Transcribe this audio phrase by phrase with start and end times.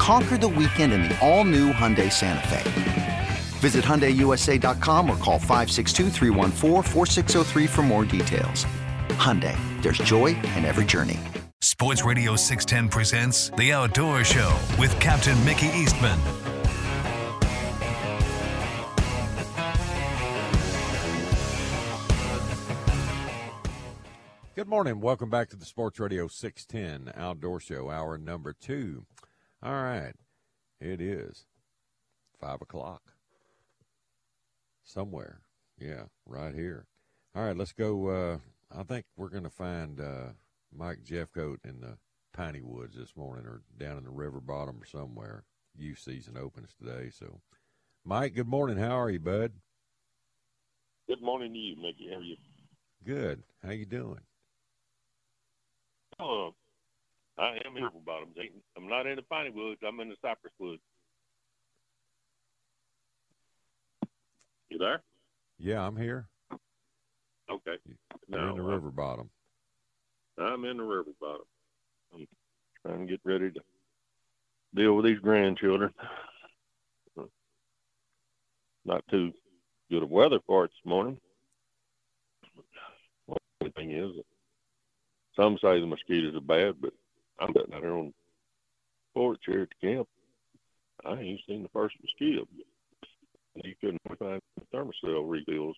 [0.00, 3.28] Conquer the weekend in the all new Hyundai Santa Fe.
[3.58, 6.08] Visit HyundaiUSA.com or call 562
[7.68, 8.64] for more details.
[9.18, 11.18] Hyundai, there's joy in every journey.
[11.60, 16.18] Sports Radio 610 presents The Outdoor Show with Captain Mickey Eastman.
[24.54, 25.00] Good morning.
[25.00, 29.04] Welcome back to the Sports Radio 610 Outdoor Show, hour number two.
[29.62, 30.14] All right.
[30.80, 31.44] It is
[32.40, 33.02] five o'clock.
[34.84, 35.42] Somewhere.
[35.78, 36.86] Yeah, right here.
[37.34, 38.08] All right, let's go.
[38.08, 38.38] Uh,
[38.76, 40.32] I think we're going to find uh,
[40.74, 41.98] Mike Jeffcoat in the
[42.32, 45.44] Piney Woods this morning or down in the river bottom or somewhere.
[45.76, 47.10] Youth season opens today.
[47.10, 47.40] So,
[48.04, 48.78] Mike, good morning.
[48.78, 49.52] How are you, bud?
[51.06, 52.08] Good morning to you, Mickey.
[52.10, 52.36] How are you?
[53.04, 53.42] Good.
[53.64, 54.20] How you doing?
[56.18, 56.54] Oh,
[57.40, 58.36] I am in River Bottoms.
[58.76, 59.80] I'm not in the Piney Woods.
[59.86, 60.82] I'm in the Cypress Woods.
[64.68, 65.00] You there?
[65.58, 66.28] Yeah, I'm here.
[67.50, 67.76] Okay.
[68.28, 69.30] You're in the uh, river bottom.
[70.38, 71.46] I'm in the river bottom.
[72.14, 72.26] I'm
[72.86, 73.60] trying to get ready to
[74.74, 75.92] deal with these grandchildren.
[78.84, 79.32] Not too
[79.90, 81.18] good of weather for it this morning.
[83.26, 84.10] Well, the thing is,
[85.36, 86.92] some say the mosquitoes are bad, but
[87.40, 88.12] I'm sitting out here on the
[89.14, 90.08] porch here at the camp.
[91.04, 92.46] I ain't seen the first mosquito.
[93.56, 94.40] You couldn't find
[94.72, 95.76] Thermacell refills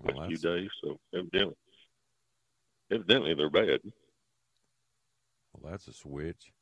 [0.00, 1.56] well, a few days, so evidently,
[2.90, 3.80] evidently they're bad.
[5.52, 6.52] Well, that's a switch.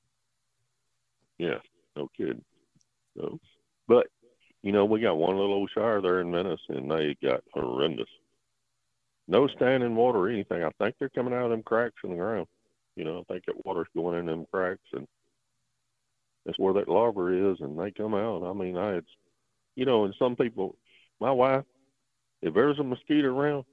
[1.39, 1.59] Yeah,
[1.97, 2.45] no kidding.
[3.17, 3.39] So,
[3.87, 4.09] but
[4.63, 8.09] you know, we got one little old shire there in Venice, and they got horrendous.
[9.29, 10.65] No standing water or anything.
[10.65, 12.47] I think they're coming out of them cracks in the ground.
[13.01, 15.09] You know, I think that water's going in them cracks, and
[16.45, 18.45] that's where that larva is, and they come out.
[18.45, 19.05] I mean, I had,
[19.75, 20.77] you know, and some people,
[21.19, 21.65] my wife,
[22.43, 23.65] if there's a mosquito around,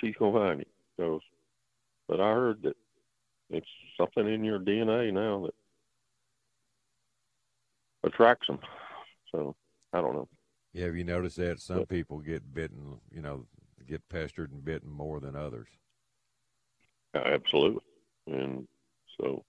[0.00, 0.68] she's gonna find it.
[0.98, 1.20] Goes,
[2.08, 2.76] but I heard that
[3.50, 5.54] it's something in your DNA now that
[8.02, 8.58] attracts them.
[9.30, 9.54] So
[9.92, 10.28] I don't know.
[10.72, 12.98] Yeah, have you noticed that some people get bitten?
[13.12, 13.46] You know,
[13.86, 15.68] get pestered and bitten more than others.
[17.14, 17.82] Absolutely,
[18.30, 18.66] and
[19.20, 19.44] so,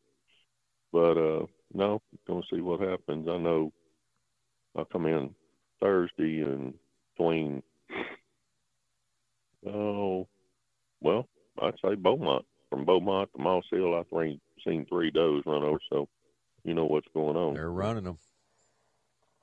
[0.91, 3.27] but uh no, gonna see what happens.
[3.29, 3.71] I know
[4.75, 5.33] I'll come in
[5.79, 6.73] Thursday and
[7.15, 7.63] between
[9.67, 10.27] oh
[11.01, 11.27] well,
[11.61, 12.45] I'd say Beaumont.
[12.69, 14.05] From Beaumont to Moss Hill I've
[14.65, 16.07] seen three does run over, so
[16.63, 17.55] you know what's going on.
[17.55, 18.17] They're running them.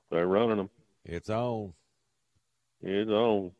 [0.09, 0.69] They're running them.
[1.05, 1.73] It's on.
[2.81, 3.51] It's on.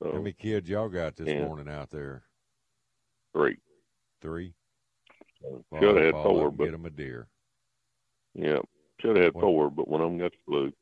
[0.00, 2.22] So, How many kids y'all got this morning out there?
[3.32, 3.58] Three.
[4.20, 4.54] Three.
[5.42, 7.26] Should have had four, but get them a deer.
[8.34, 8.58] Yeah,
[9.00, 9.42] should have had what?
[9.42, 10.72] four, but one of them got the flu.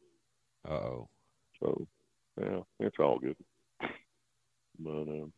[0.69, 1.09] Uh oh.
[1.61, 1.87] So,
[2.41, 3.37] yeah, it's all good.
[4.79, 5.33] But um,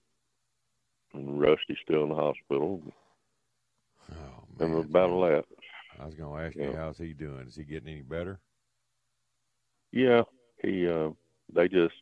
[1.15, 2.83] and Rusty's still in the hospital.
[4.11, 4.15] Oh
[4.59, 5.45] man, and about that.
[6.01, 6.71] I was going to ask yeah.
[6.71, 7.47] you how's he doing?
[7.47, 8.39] Is he getting any better?
[9.93, 10.23] Yeah,
[10.63, 10.89] he.
[10.89, 11.11] Uh,
[11.55, 11.95] they just,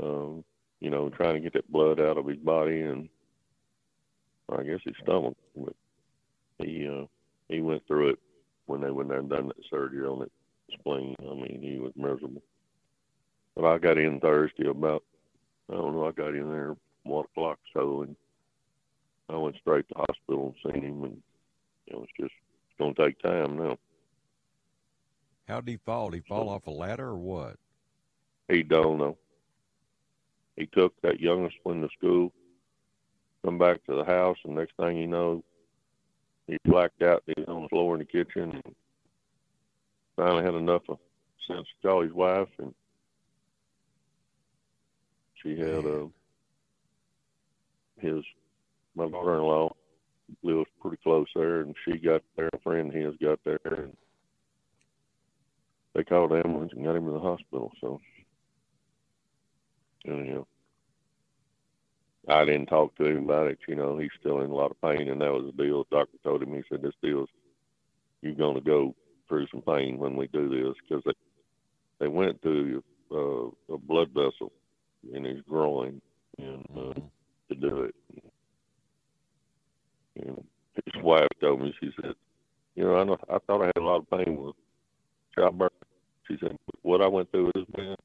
[0.00, 0.44] um,
[0.80, 3.08] you know, trying to get that blood out of his body and
[4.48, 5.36] I guess his stomach.
[5.56, 5.74] But
[6.58, 7.06] he uh,
[7.48, 8.18] he went through it
[8.66, 10.32] when they went there and done that surgery on it
[10.72, 11.14] spleen.
[11.20, 12.42] I mean, he was miserable.
[13.54, 15.02] But I got in Thursday about
[15.70, 16.06] I don't know.
[16.06, 18.16] I got in there one o'clock so, and
[19.28, 21.22] I went straight to the hospital and seen him, and
[21.86, 23.78] you know, it's just it's gonna take time now.
[25.46, 26.10] How did he fall?
[26.10, 27.56] Did he fall off a ladder or what?
[28.48, 29.16] He don't know.
[30.56, 32.32] He took that youngest one to school,
[33.44, 35.42] come back to the house, and next thing you know,
[36.48, 37.22] he blacked out.
[37.26, 38.50] He was on the floor in the kitchen.
[38.64, 38.74] And
[40.16, 40.98] finally had enough of
[41.46, 42.74] sense to call his wife, and
[45.42, 46.12] she had a um,
[48.00, 48.22] his
[48.94, 49.72] my daughter-in-law
[50.42, 52.50] lives pretty close there, and she got there.
[52.52, 53.96] A friend of his got there, and
[55.94, 57.72] they called the ambulance and got him to the hospital.
[57.80, 58.00] So,
[60.06, 60.46] anyhow,
[62.28, 63.58] I didn't talk to him about it.
[63.66, 65.84] You know, he's still in a lot of pain, and that was the deal.
[65.90, 67.28] The doctor told him, he said, "This deal's
[68.22, 68.94] you're going to go
[69.28, 71.12] through some pain when we do this because they
[72.00, 72.82] they went to
[73.12, 74.52] uh, a blood vessel
[75.12, 76.00] in his groin
[76.38, 77.54] and uh, Mm-hmm.
[77.54, 77.94] to do it.
[80.16, 80.44] And
[80.84, 82.14] his wife told me, she said,
[82.74, 84.54] you know, I know, I thought I had a lot of pain with
[85.34, 85.72] childbirth.
[86.28, 87.96] She said, what I went through with this man,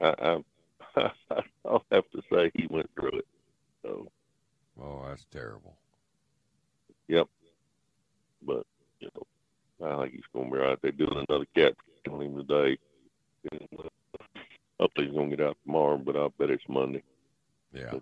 [0.00, 0.40] I,
[0.96, 1.10] I,
[1.64, 3.26] I'll have to say he went through it.
[3.82, 4.10] So,
[4.80, 5.76] Oh, that's terrible.
[7.08, 7.26] yep.
[8.42, 8.64] But,
[9.00, 9.08] you
[9.80, 10.78] know, I think he's going to be all right.
[10.82, 11.74] They're doing another cat
[12.10, 12.78] on him today.
[13.50, 13.88] And, uh,
[14.78, 17.02] hopefully he's going to get out tomorrow, but I bet it's Monday.
[17.72, 17.94] Yeah.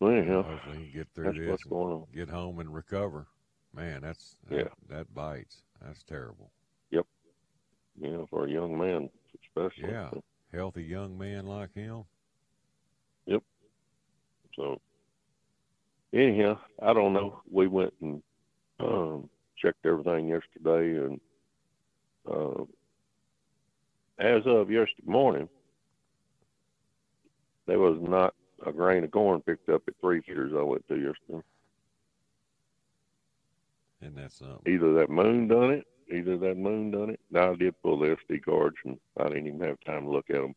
[0.00, 1.48] Well, anyhow, Hopefully he can get through this.
[1.50, 2.06] what's going on.
[2.14, 3.26] Get home and recover.
[3.74, 4.68] Man, that's that, Yeah.
[4.88, 5.62] that bites.
[5.82, 6.50] That's terrible.
[6.90, 7.06] Yep.
[8.00, 9.10] You know, for a young man,
[9.42, 9.90] especially.
[9.90, 10.10] Yeah.
[10.52, 12.04] Healthy young man like him.
[14.58, 14.80] So
[16.12, 17.40] anyhow, I don't know.
[17.50, 18.22] We went and
[18.80, 21.20] um, checked everything yesterday, and
[22.30, 22.64] uh,
[24.18, 25.48] as of yesterday morning,
[27.66, 28.34] there was not
[28.66, 31.44] a grain of corn picked up at three feeders I went to yesterday.
[34.02, 34.72] Isn't that something?
[34.72, 37.20] Either that moon done it, either that moon done it.
[37.30, 40.30] Now I did pull the SD cards, and I didn't even have time to look
[40.30, 40.54] at them.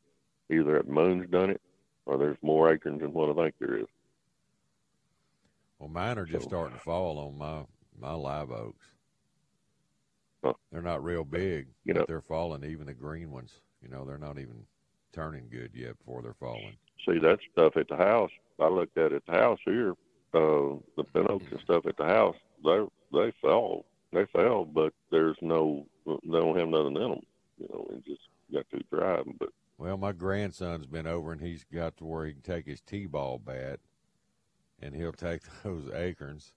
[0.52, 1.62] Either that moon's done it,
[2.06, 3.88] or there's more acorns than what I think there is.
[5.80, 7.66] Well, mine are just So- starting to fall on my
[8.00, 8.86] my live oaks.
[10.44, 10.54] Huh.
[10.72, 12.64] They're not real big, You but know- they're falling.
[12.64, 14.66] Even the green ones, you know, they're not even
[15.12, 16.78] turning good yet before they're falling.
[17.06, 18.32] see that stuff at the house.
[18.60, 19.92] I looked at it at the house here.
[20.34, 22.38] Uh, the pin oaks and stuff at the house.
[22.64, 23.86] They they fell.
[24.12, 25.86] They fell, but there's no.
[26.06, 27.22] They don't have nothing in them.
[27.58, 28.22] You know, it just
[28.52, 29.22] got too dry.
[29.40, 29.50] But
[29.82, 33.40] Well, my grandson's been over and he's got to where he can take his t-ball
[33.40, 33.80] bat
[34.80, 36.54] and he'll take those acorns.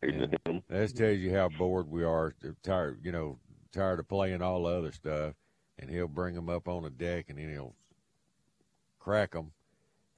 [0.00, 0.12] he Yeah.
[0.12, 0.62] didn't hit them.
[0.70, 2.32] That tells you how bored we are,
[2.62, 3.38] tired, you know,
[3.72, 5.34] tired of playing all the other stuff.
[5.78, 7.74] And he'll bring them up on the deck and then he'll
[8.98, 9.52] crack them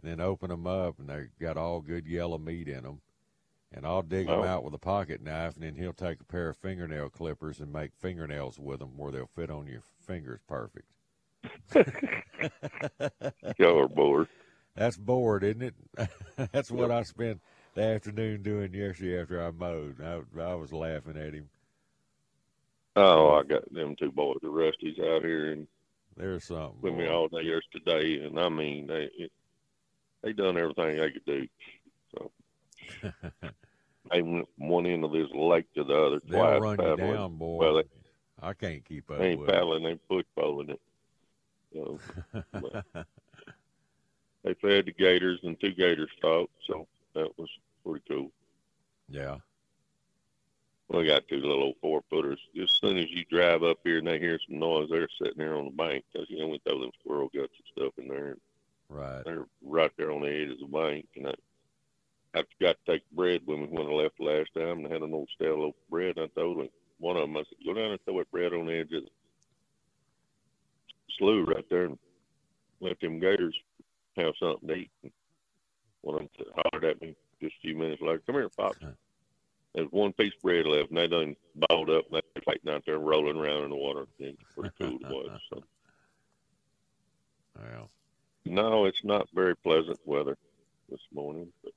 [0.00, 3.00] and then open them up and they've got all good yellow meat in them.
[3.72, 4.44] And I'll dig them Oh.
[4.44, 7.72] out with a pocket knife and then he'll take a pair of fingernail clippers and
[7.72, 10.86] make fingernails with them where they'll fit on your fingers perfect.
[13.58, 14.28] Y'all are bored.
[14.74, 15.74] That's bored, isn't it?
[16.52, 17.40] That's what I spent
[17.74, 20.00] the afternoon doing yesterday after I mowed.
[20.02, 21.48] I, I was laughing at him.
[22.96, 25.66] Oh, I got them two boys, the Rusty's out here and
[26.16, 26.80] There's something.
[26.82, 29.32] with me all day yesterday, and I mean they it,
[30.22, 31.46] they done everything they could do.
[32.14, 32.30] So
[34.10, 36.76] they went from one end of this lake to the other They'll twice run you
[36.96, 37.14] paddling.
[37.14, 37.58] down, boy.
[37.58, 37.84] Well, they,
[38.42, 39.52] I can't keep up they ain't with it.
[39.54, 40.80] paddling, they push bowling it.
[41.72, 41.98] So
[44.44, 47.48] they fed the gators, and two gators stopped, so that was
[47.84, 48.30] pretty cool.
[49.08, 49.38] yeah.
[50.88, 52.38] We got two little four footers.
[52.62, 55.56] As soon as you drive up here and they hear some noise, they're sitting there
[55.56, 58.36] on the bank because you know we throw them squirrel guts and stuff in there.
[58.90, 59.24] Right.
[59.24, 61.34] They're right there on the edge of the bank, and I,
[62.34, 64.80] I forgot to take bread with me when I left last time.
[64.80, 66.18] And I had an old stale loaf of bread.
[66.18, 66.68] And I told them,
[66.98, 69.04] one of them, I said, "Go down and throw that bread on the edge of
[69.04, 69.10] the
[71.18, 71.98] slough right there, and
[72.80, 73.56] let them gators
[74.16, 75.12] have something to eat." And
[76.02, 78.78] one of them hollered at me just a few minutes later, "Come here, pops."
[79.74, 82.84] There's one piece of bread left, and they done balled up, and they're fighting out
[82.84, 84.06] there, rolling around in the water.
[84.18, 85.40] It's pretty cool it was.
[85.50, 85.62] So.
[87.54, 87.90] Well,
[88.44, 90.36] No, it's not very pleasant weather
[90.88, 91.72] this morning, but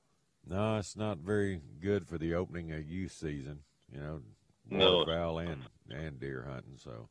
[0.46, 3.62] no, it's not very good for the opening of youth season.
[3.92, 4.22] You know,
[4.70, 4.98] No.
[4.98, 6.78] waterfowl and and deer hunting.
[6.78, 7.08] So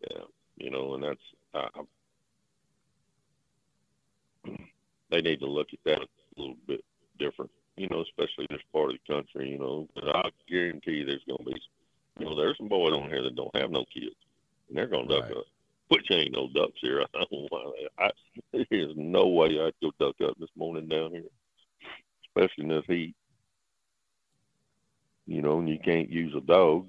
[0.00, 0.22] yeah,
[0.56, 1.20] you know, and that's
[1.54, 1.82] uh,
[5.10, 6.84] they need to look at that a little bit
[7.18, 7.50] different.
[7.76, 9.50] You know, especially this part of the country.
[9.50, 11.60] You know, but I guarantee you there's going to be,
[12.18, 14.16] you know, there's some boys on here that don't have no kids,
[14.68, 15.36] and they're going to duck Right.
[15.38, 15.44] up.
[15.88, 17.02] Which ain't no ducks here.
[17.14, 17.72] I don't know why.
[17.98, 18.10] I,
[18.70, 21.24] there's no way I'd go duck up this morning down here,
[22.26, 23.14] especially in this heat.
[25.26, 26.88] You know, and you can't use a dog.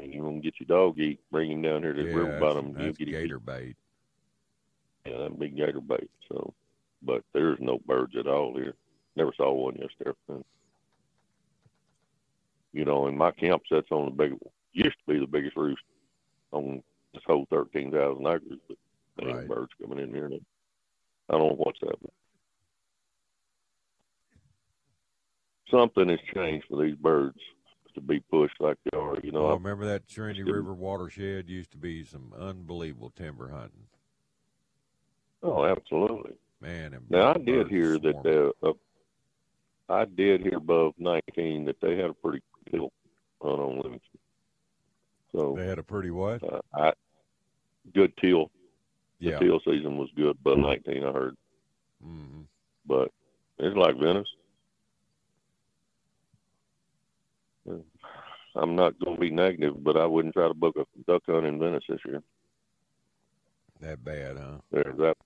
[0.00, 2.72] You want to get your dog eat, bring him down here to the river bottom.
[2.72, 3.76] That's, that's You get gator bait.
[5.06, 6.10] Yeah, that'd be gator bait.
[6.28, 6.52] So,
[7.02, 8.74] but there's no birds at all here.
[9.16, 10.12] Never saw one yesterday.
[12.72, 14.34] You know, in my camp, that's on the big
[14.72, 15.82] used to be the biggest roost
[16.52, 18.76] on this whole thirteen thousand acres, but
[19.18, 20.30] there ain't birds coming in here.
[21.28, 22.10] I don't know what's happening.
[25.70, 27.38] Something has changed for these birds
[27.94, 29.16] to be pushed like they are.
[29.22, 33.48] You know, Oh, I- remember that Trinity River watershed used to be some unbelievable timber
[33.48, 33.86] hunting.
[35.42, 36.32] oh, absolutely.
[36.60, 38.52] Man, Now I did hear that swarming.
[38.62, 38.72] uh, uh,
[39.88, 42.80] I did hear above 19 that they had a pretty good
[43.42, 44.18] hunt on Livingston.
[45.32, 46.42] So they had a pretty what?
[46.44, 46.92] uh, I
[47.94, 48.50] good teal.
[49.20, 49.38] The Yeah.
[49.38, 51.04] teal season was good above 19.
[51.04, 51.36] I heard,
[52.02, 52.42] hmm
[52.86, 53.10] but
[53.58, 54.28] it's like Venice.
[57.68, 57.74] Uh,
[58.54, 61.46] I'm not going to be negative, but I wouldn't try to book a duck hunt
[61.46, 62.22] in Venice this year.
[63.80, 64.58] That bad, huh?
[64.70, 65.16] There's that.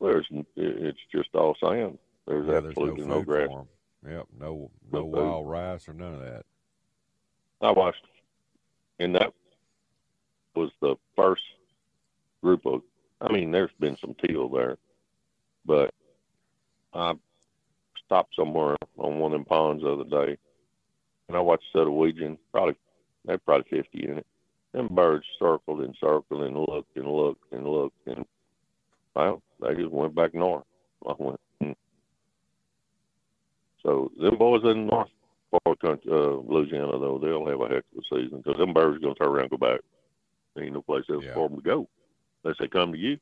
[0.00, 1.98] There's it's just all sand.
[2.26, 3.48] There's yeah, there's absolutely no no food grass.
[4.06, 5.18] Yep, no No no food.
[5.18, 6.44] Uh, wild rice or none of that.
[7.60, 8.04] I watched,
[8.98, 9.32] and that
[10.54, 11.42] was the first
[12.42, 12.82] group of.
[13.20, 14.76] I mean, there's been some teal there,
[15.64, 15.94] but
[16.92, 17.14] I
[18.04, 20.36] stopped somewhere on one of them ponds the other day,
[21.28, 21.86] and I watched set.
[22.52, 22.74] Probably,
[23.24, 24.26] they probably fifty in it.
[24.72, 28.24] Them birds circled and circled and looked and looked and looked, and
[29.14, 30.64] well, they just went back north.
[31.06, 31.40] I went.
[31.62, 31.72] Hmm.
[33.82, 35.08] So them boys in north
[35.50, 38.72] part of country, uh, Louisiana, though, they'll have a heck of a season because them
[38.72, 39.80] birds are going to turn around and go back.
[40.54, 41.34] There ain't no place else Yeah.
[41.34, 41.88] for them to go
[42.42, 43.18] unless they come to you.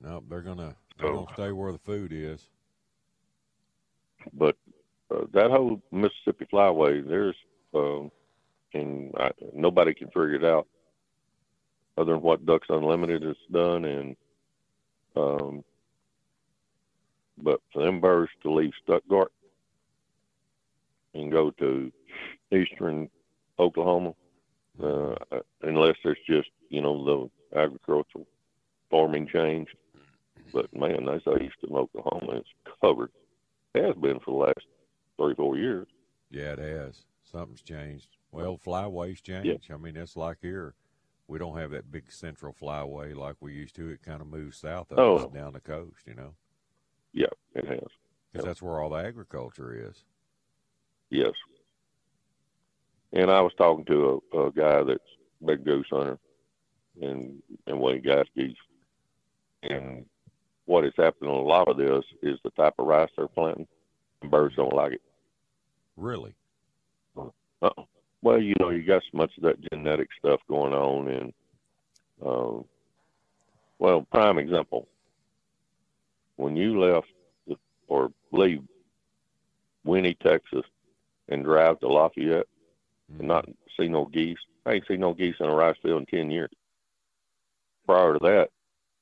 [0.00, 2.48] No, they're gonna they're So- gonna stay where the food is.
[4.32, 4.56] But
[5.10, 7.36] uh, that whole Mississippi Flyway, there's,
[7.74, 8.10] um,
[8.74, 10.66] and I, nobody can figure it out
[11.96, 13.84] other than what Ducks Unlimited has done.
[13.84, 14.16] And,
[15.16, 15.64] um,
[17.38, 19.32] but for them birds to leave Stuttgart
[21.14, 21.92] and go to
[22.52, 23.08] eastern
[23.58, 24.14] Oklahoma,
[24.82, 25.14] uh,
[25.62, 28.26] unless there's just, you know, the agricultural
[28.90, 29.68] farming change.
[30.52, 32.46] But man, they say eastern Oklahoma is
[32.80, 33.10] covered.
[33.74, 34.66] Has been for the last
[35.16, 35.86] three, four years.
[36.30, 37.04] Yeah, it has.
[37.24, 38.08] Something's changed.
[38.30, 39.46] Well, flyways change.
[39.46, 39.74] Yeah.
[39.74, 40.74] I mean, it's like here.
[41.28, 43.88] We don't have that big central flyway like we used to.
[43.88, 45.28] It kind of moves south of Oh.
[45.30, 46.34] down the coast, you know,
[47.12, 47.80] Yeah, it has.
[48.30, 50.04] because that's where all the agriculture is.
[51.10, 51.32] Yes.
[53.12, 55.00] And I was talking to a, a guy that's
[55.42, 56.18] a big goose hunter
[57.00, 58.56] and and got geese.
[59.62, 60.06] And
[60.66, 63.66] what is happening on a lot of this is the type of rice they're planting.
[64.22, 65.02] Birds don't like it.
[65.96, 66.34] Really?
[67.16, 67.82] Uh-uh.
[68.22, 71.32] Well, you know, you got so much of that genetic stuff going on, and
[72.24, 72.64] um,
[73.78, 74.88] well, prime example.
[76.36, 77.06] When you left
[77.46, 77.56] the,
[77.88, 78.62] or leave
[79.84, 80.64] Winnie, Texas,
[81.28, 82.46] and drive to Lafayette
[83.18, 86.06] and not see no geese, I ain't seen no geese in a rice field in
[86.06, 86.50] ten years.
[87.86, 88.50] Prior to that,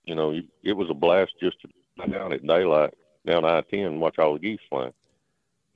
[0.05, 1.69] you know, it was a blast just to
[2.11, 2.95] down at daylight
[3.27, 4.93] down I ten and watch all the geese flying.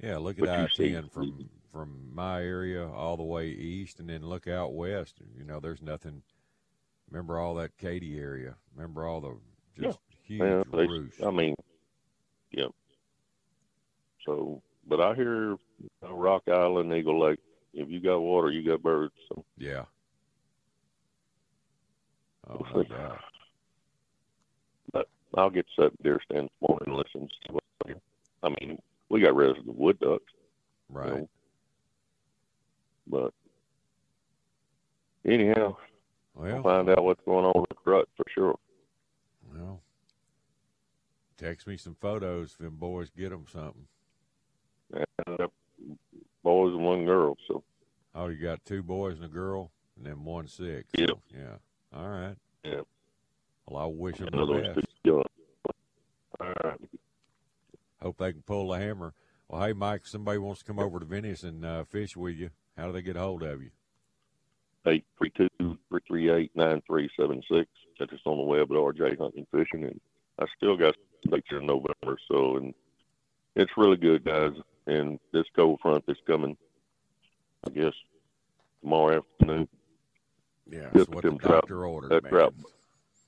[0.01, 4.23] Yeah, look at I ten from from my area all the way east, and then
[4.23, 5.21] look out west.
[5.37, 6.23] You know, there's nothing.
[7.11, 8.55] Remember all that Katy area.
[8.75, 9.37] Remember all the
[9.81, 11.27] just huge Yeah, they.
[11.27, 11.55] I mean,
[12.53, 12.69] yeah.
[14.25, 15.57] So, but I hear
[16.03, 17.41] Rock Island, Eagle Lake.
[17.75, 19.15] If you got water, you got birds.
[19.29, 19.85] So Yeah.
[22.49, 22.89] Oh, no see.
[22.95, 23.19] doubt.
[25.35, 27.29] I'll get that deer stand this morning and listen.
[27.29, 27.99] to see what they say.
[28.43, 28.79] I mean,
[29.09, 30.25] we got rid of the wood ducks,
[30.91, 31.13] you Right.
[31.13, 31.29] know,
[33.07, 33.35] but
[35.25, 35.77] anyhow,
[36.35, 38.59] we'll Well, find out what's going on with the crut for sure.
[39.55, 39.81] well,
[41.37, 43.87] text me some photos if them boys get them something.
[44.93, 45.49] And, uh,
[46.43, 47.37] boys and one girl.
[47.47, 47.63] So
[48.15, 50.89] Oh, you got two boys and a girl, and then one six.
[50.97, 51.09] Yep.
[51.11, 51.57] So, yeah.
[51.93, 52.37] All right.
[52.65, 52.81] Yeah.
[53.67, 54.89] Well, I wish them the best.
[56.41, 56.81] All right.
[58.03, 59.15] Hope they can pull the hammer.
[59.49, 62.51] Well, hey, Mike, somebody wants to come over to Venice and uh, fish with you.
[62.77, 63.71] How do they get a hold of you?
[64.87, 65.49] eight three two
[65.91, 67.69] three three eight nine three seven six.
[67.99, 70.01] Check us on the web at RJ Hunting Fishing, and
[70.39, 72.17] I still got some dates in November.
[72.29, 72.73] So, and
[73.57, 74.53] it's really good, guys.
[74.87, 76.57] And this cold front that's coming,
[77.67, 77.93] I guess
[78.81, 79.69] tomorrow afternoon.
[80.71, 82.33] Yeah, that's what the them trout- doctor ordered, that man.
[82.33, 82.55] trout.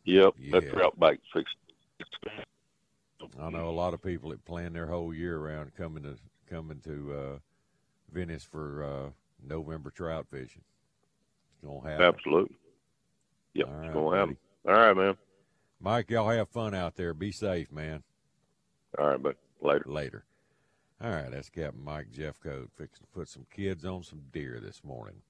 [0.05, 0.71] Yep, that Yeah.
[0.71, 1.57] trout bite fixed.
[3.41, 6.17] I know a lot of people that plan their whole year around coming to
[6.49, 7.39] coming to uh,
[8.13, 9.11] Venice for uh,
[9.47, 10.63] November trout fishing.
[11.53, 12.05] It's gonna happen.
[12.07, 12.57] Absolutely.
[13.55, 14.37] Yep, All it's gonna happen.
[14.65, 14.75] buddy.
[14.79, 15.17] All right, man.
[15.81, 17.15] Mike, y'all have fun out there.
[17.15, 18.03] Be safe, man.
[18.99, 19.85] All right, but later.
[19.87, 20.25] Later.
[21.03, 24.85] All right, that's Captain Mike Jeffcoat fixing to put some kids on some deer this
[24.85, 25.23] morning.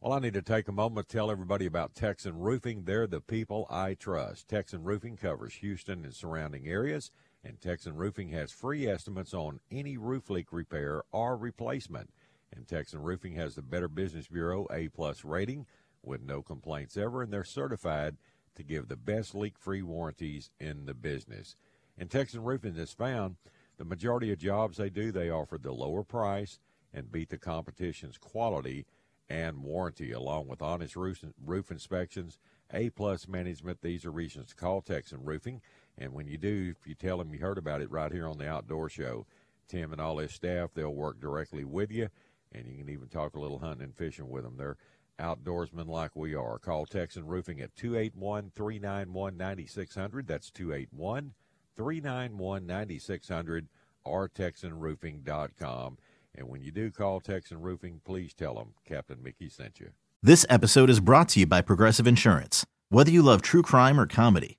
[0.00, 2.82] Well, I need to take a moment to tell everybody about Texan Roofing.
[2.84, 4.46] They're the people I trust.
[4.48, 7.10] Texan Roofing covers Houston and surrounding areas
[7.46, 12.10] And Texan Roofing has free estimates on any roof leak repair or replacement.
[12.52, 15.66] And Texan Roofing has the Better Business Bureau A plus rating
[16.02, 18.16] with no complaints ever, and they're certified
[18.56, 21.54] to give the best leak-free warranties in the business.
[21.96, 23.36] And Texan Roofing has found
[23.76, 26.58] the majority of jobs they do, they offer the lower price
[26.92, 28.86] and beat the competition's quality
[29.28, 32.38] and warranty, along with honest roof, roof inspections,
[32.72, 33.82] A plus management.
[33.82, 35.60] These are reasons to call Texan Roofing.
[35.98, 38.38] And when you do, if you tell them you heard about it right here on
[38.38, 39.26] the Outdoor Show,
[39.68, 42.08] Tim and all his staff, they'll work directly with you,
[42.52, 44.56] and you can even talk a little hunting and fishing with them.
[44.56, 44.76] They're
[45.18, 46.58] outdoorsmen like we are.
[46.58, 50.26] Call Texan Roofing at 281 391 9600.
[50.26, 51.32] That's 281
[51.76, 53.68] 391 9600
[54.04, 55.98] or TexanRoofing.com.
[56.34, 59.90] And when you do call Texan Roofing, please tell them Captain Mickey sent you.
[60.22, 62.66] This episode is brought to you by Progressive Insurance.
[62.88, 64.58] Whether you love true crime or comedy,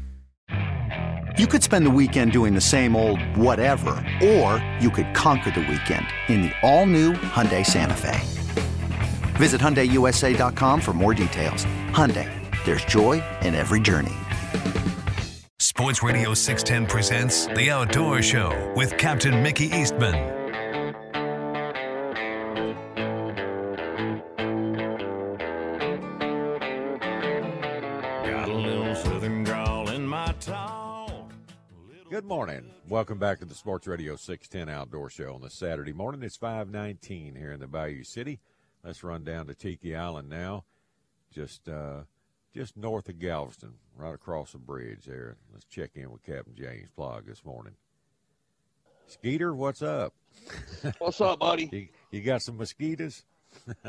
[1.41, 5.61] You could spend the weekend doing the same old whatever, or you could conquer the
[5.61, 8.19] weekend in the all-new Hyundai Santa Fe.
[9.39, 11.65] Visit HyundaiUSA.com for more details.
[11.97, 12.29] Hyundai,
[12.63, 14.13] there's joy in every journey.
[15.57, 20.40] Sports Radio 610 presents The Outdoor Show with Captain Mickey Eastman.
[33.01, 36.21] Welcome back to the Sports Radio 610 Outdoor Show on this Saturday morning.
[36.21, 38.39] It's 519 here in the Bayou City.
[38.83, 40.65] Let's run down to Tiki Island now,
[41.33, 42.01] just uh,
[42.53, 45.37] just north of Galveston, right across the bridge there.
[45.51, 47.73] Let's check in with Captain James Plaag this morning.
[49.07, 50.13] Skeeter, what's up?
[50.99, 51.69] What's up, buddy?
[51.71, 53.23] You, you got some mosquitoes?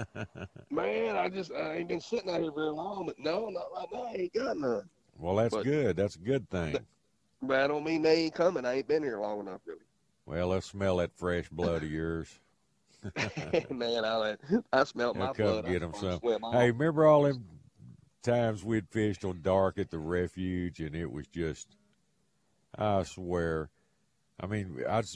[0.70, 3.88] Man, I just I ain't been sitting out here very long, but no, not right
[3.92, 4.05] now.
[4.05, 4.88] I ain't got none.
[5.18, 5.96] Well, that's But- good.
[5.96, 6.79] That's a good thing.
[7.42, 8.64] But I don't mean they ain't coming.
[8.64, 9.81] I ain't been here long enough, really.
[10.26, 12.28] Well, let's smell that fresh blood of yours.
[13.70, 14.37] Man, I
[14.72, 15.66] I smelt Now my come blood.
[15.66, 16.20] I get them some.
[16.52, 17.44] Hey, remember all them
[18.22, 21.76] times we'd fished on dark at the refuge, and it was just,
[22.78, 23.70] I swear,
[24.40, 25.07] I mean, I'd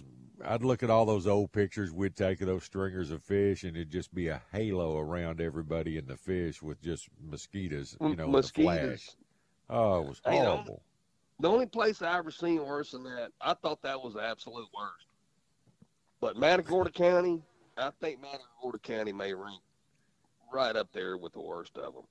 [0.44, 3.76] I'd look at all those old pictures we'd take of those stringers of fish, and
[3.76, 8.28] it'd just be a halo around everybody and the fish with just mosquitoes, you know,
[8.28, 9.10] with the flash.
[9.70, 10.82] Oh, it was horrible.
[11.40, 14.68] The only place I ever seen worse than that, I thought that was the absolute
[14.74, 15.06] worst.
[16.20, 17.42] But Matagorda County,
[17.76, 19.60] I think Matagorda County may rank
[20.52, 22.04] right up there with the worst of them.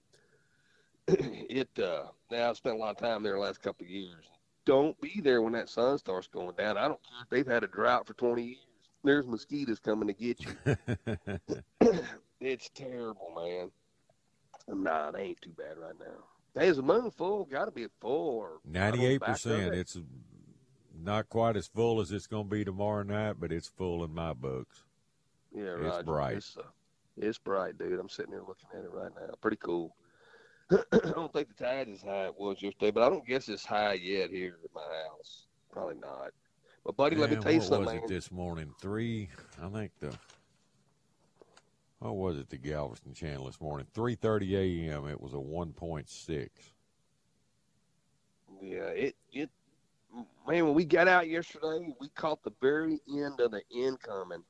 [1.49, 4.25] it uh now I've spent a lot of time there the last couple of years.
[4.65, 6.77] Don't be there when that sun starts going down.
[6.77, 8.59] I don't care if they've had a drought for twenty years.
[9.03, 10.55] There's mosquitoes coming to get you.
[12.41, 13.71] it's terrible, man.
[14.67, 16.23] Nah, they ain't too bad right now.
[16.57, 17.45] Hey, is the moon full?
[17.45, 18.37] Got to be full.
[18.37, 19.73] Or I don't know, Ninety-eight percent.
[19.73, 19.97] It's
[21.03, 24.13] not quite as full as it's going to be tomorrow night, but it's full in
[24.13, 24.83] my books.
[25.53, 26.37] Yeah, It's bright.
[26.37, 26.63] It's, uh,
[27.17, 27.99] it's bright, dude.
[27.99, 29.33] I'm sitting here looking at it right now.
[29.41, 29.95] Pretty cool.
[30.71, 33.65] I don't think the tide is high it was yesterday, but I don't guess it's
[33.65, 35.45] high yet here at my house.
[35.71, 36.31] Probably not.
[36.85, 38.01] But buddy, let me tell you what something.
[38.01, 38.73] was it this morning?
[38.81, 39.29] Three,
[39.61, 40.13] I think the.
[41.99, 42.49] What was it?
[42.49, 44.55] The Galveston Channel this morning, three thirty
[44.89, 45.07] a.m.
[45.07, 46.73] It was a one point six.
[48.61, 49.49] Yeah, it it
[50.47, 50.65] man.
[50.65, 54.43] When we got out yesterday, we caught the very end of the incoming,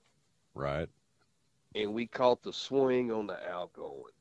[0.53, 0.89] Right.
[1.75, 4.13] and we caught the swing on the outgoing,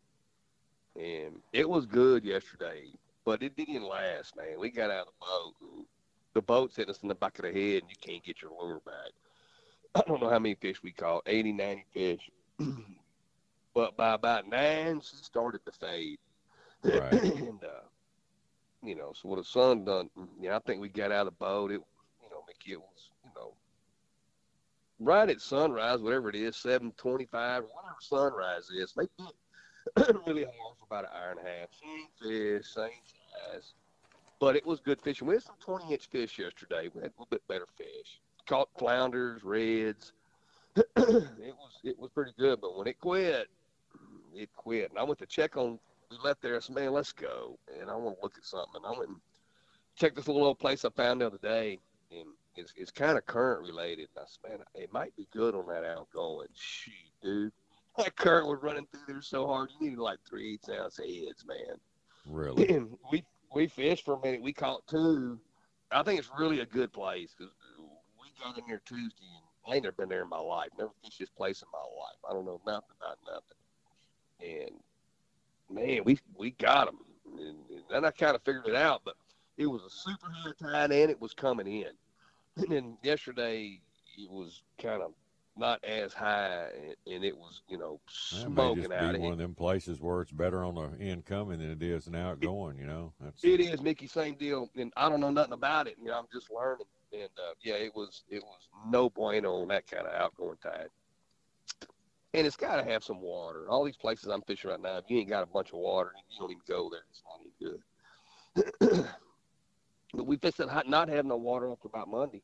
[0.96, 2.92] and it was good yesterday.
[3.24, 4.60] But it didn't last, man.
[4.60, 5.86] We got out of the boat.
[6.34, 8.50] The boat's hit us in the back of the head, and you can't get your
[8.60, 9.12] lure back.
[9.94, 12.30] I don't know how many fish we caught, 80, 90 fish.
[13.74, 16.18] but by about nine, she started to fade.
[16.84, 17.12] Right.
[17.12, 17.86] and, uh,
[18.82, 21.32] you know, so what the sun done, you know, I think we got out of
[21.32, 21.70] the boat.
[21.70, 21.80] It,
[22.22, 23.54] you know, Mickey, it was, you know,
[25.00, 28.92] right at sunrise, whatever it is, seven twenty-five, whatever sunrise is.
[28.92, 29.08] They
[29.96, 31.68] bit really hard for about an hour and a half.
[31.72, 32.90] Same fish, same
[33.50, 33.72] size,
[34.40, 35.26] but it was good fishing.
[35.26, 36.90] We had some twenty-inch fish yesterday.
[36.94, 38.20] We had a little bit better fish.
[38.46, 40.12] Caught flounders, reds.
[40.76, 43.48] it was it was pretty good, but when it quit,
[44.36, 44.90] it quit.
[44.90, 45.78] And I went to check on.
[46.10, 46.56] We left there.
[46.56, 48.82] I said, "Man, let's go." And I want to look at something.
[48.84, 49.20] And I went and
[49.96, 51.78] checked this little old place I found the other day,
[52.10, 54.08] and it's, it's kind of current related.
[54.14, 56.48] And I said, man, it might be good on that outgoing.
[56.54, 56.92] Shoot,
[57.22, 57.52] dude.
[57.96, 59.70] That current was running through there so hard.
[59.70, 61.78] You needed like three eighths ounce heads, man.
[62.26, 62.68] Really?
[62.74, 63.22] And we
[63.54, 64.42] we fished for a minute.
[64.42, 65.38] We caught two.
[65.92, 67.54] I think it's really a good place because
[68.20, 70.70] we got in there Tuesday and I ain't never been there in my life.
[70.76, 72.18] Never fished this place in my life.
[72.28, 73.58] I don't know nothing about nothing.
[74.44, 74.70] And
[75.70, 76.98] man, we we got them.
[77.38, 79.14] And, and then I kind of figured it out, but
[79.56, 81.90] it was a super high tide and it was coming in.
[82.56, 83.80] And then yesterday
[84.16, 85.12] it was kind of
[85.56, 86.66] not as high,
[87.06, 89.32] and it was you know smoking just out be of one it.
[89.34, 92.78] of them places where it's better on the incoming than it is an outgoing.
[92.78, 95.96] You know, that's It is Mickey, same deal, and I don't know nothing about it.
[96.00, 99.68] You know, I'm just learning, and uh, yeah, it was it was no bueno on
[99.68, 100.88] that kind of outgoing tide.
[102.34, 103.66] And it's got to have some water.
[103.68, 106.10] All these places I'm fishing right now, if you ain't got a bunch of water,
[106.28, 107.04] you don't even go there.
[107.08, 107.54] It's not any
[108.90, 109.06] good.
[110.14, 112.42] but we fished it not having no water after about Monday.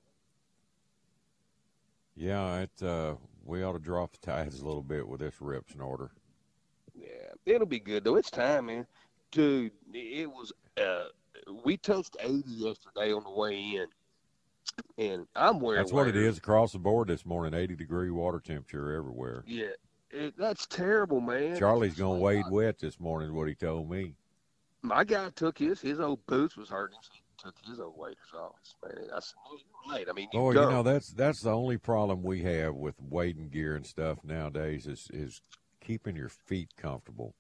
[2.15, 2.61] yeah.
[2.61, 6.13] It uh, we ought to drop the tides a little bit with this rip snorter.
[6.95, 8.17] Yeah, it'll be good though.
[8.17, 8.87] It's time, man.
[9.33, 10.53] Dude, it was.
[10.81, 11.07] Uh,
[11.65, 13.87] we touched 80 yesterday on the way in,
[14.99, 15.81] and I'm wearing.
[15.83, 17.55] That's what it is across the board this morning.
[17.55, 19.45] Eighty degree water temperature everywhere.
[19.47, 19.67] Yeah,
[20.11, 21.59] it, that's terrible, man.
[21.59, 23.29] Charlie's gonna wade wet this morning.
[23.29, 24.15] Is what he told me.
[24.83, 25.81] My guy took his.
[25.81, 26.99] His old boots was hurting.
[27.03, 28.55] So he took his old waders off.
[28.83, 30.63] Man, I said, "No, you're right." I mean, you Oh, go.
[30.65, 34.87] you know that's that's the only problem we have with wading gear and stuff nowadays
[34.87, 35.43] is is
[35.81, 37.35] keeping your feet comfortable.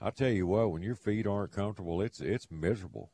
[0.00, 3.10] I tell you what, when your feet aren't comfortable, it's it's miserable.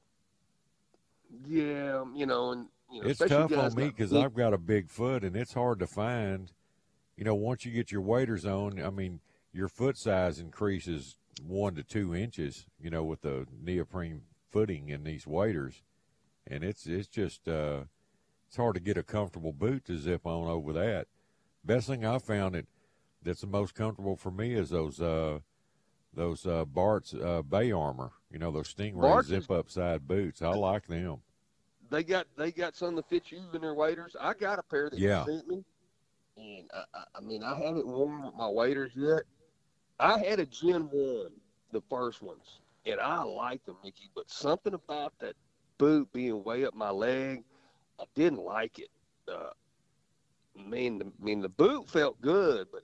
[1.47, 4.89] yeah, you know, and you know, it's tough on me because I've got a big
[4.89, 6.53] foot, and it's hard to find.
[7.17, 9.21] You know, once you get your waders on, I mean,
[9.53, 12.67] your foot size increases one to two inches.
[12.81, 15.83] You know, with the neoprene footing in these waders,
[16.47, 17.83] and it's it's just uh,
[18.47, 21.07] it's hard to get a comfortable boot to zip on over that.
[21.65, 22.67] Best thing I found that
[23.23, 25.41] that's the most comfortable for me is those uh,
[26.15, 28.13] those uh, Bart's uh, Bay Armor.
[28.31, 30.43] You know, those Stingray Bart's zip up side boots.
[30.43, 31.19] I like them.
[31.91, 34.17] They got they got some that fit you in their waders.
[34.21, 35.25] I got a pair that Yeah.
[35.25, 35.65] fit me,
[36.37, 39.23] and I, I, I mean I haven't worn with my waders yet.
[39.99, 41.33] I had a Gen One,
[41.73, 44.11] the first ones, and I liked them, Mickey.
[44.15, 45.35] But something about that
[45.79, 47.45] boot being way up my leg,
[48.01, 48.89] I didn't like it.
[49.29, 49.51] Uh,
[50.59, 52.83] I mean, the, I mean the boot felt good, but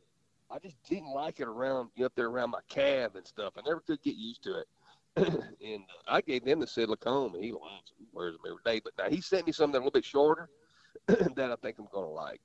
[0.50, 3.54] I just didn't like it around up there around my calf and stuff.
[3.56, 4.66] I never could get used to it.
[5.16, 8.06] and uh, I gave them the silicone, and he loves them.
[8.12, 8.80] Wears them every day.
[8.82, 10.48] But now he sent me something a little bit shorter
[11.06, 12.40] that I think I'm going to like.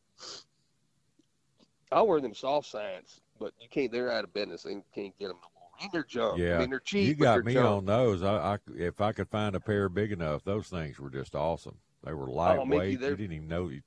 [1.91, 3.91] I wear them soft science, but you can't.
[3.91, 4.65] They're out of business.
[4.65, 5.69] And you can't get them no more.
[5.81, 6.37] And they're junk.
[6.37, 7.07] Yeah, I mean they're cheap.
[7.07, 7.67] You got me junk.
[7.67, 8.21] on those.
[8.21, 11.77] I, I if I could find a pair big enough, those things were just awesome.
[12.03, 12.59] They were lightweight.
[12.59, 13.69] Oh, Mickey, you didn't even know.
[13.69, 13.81] You,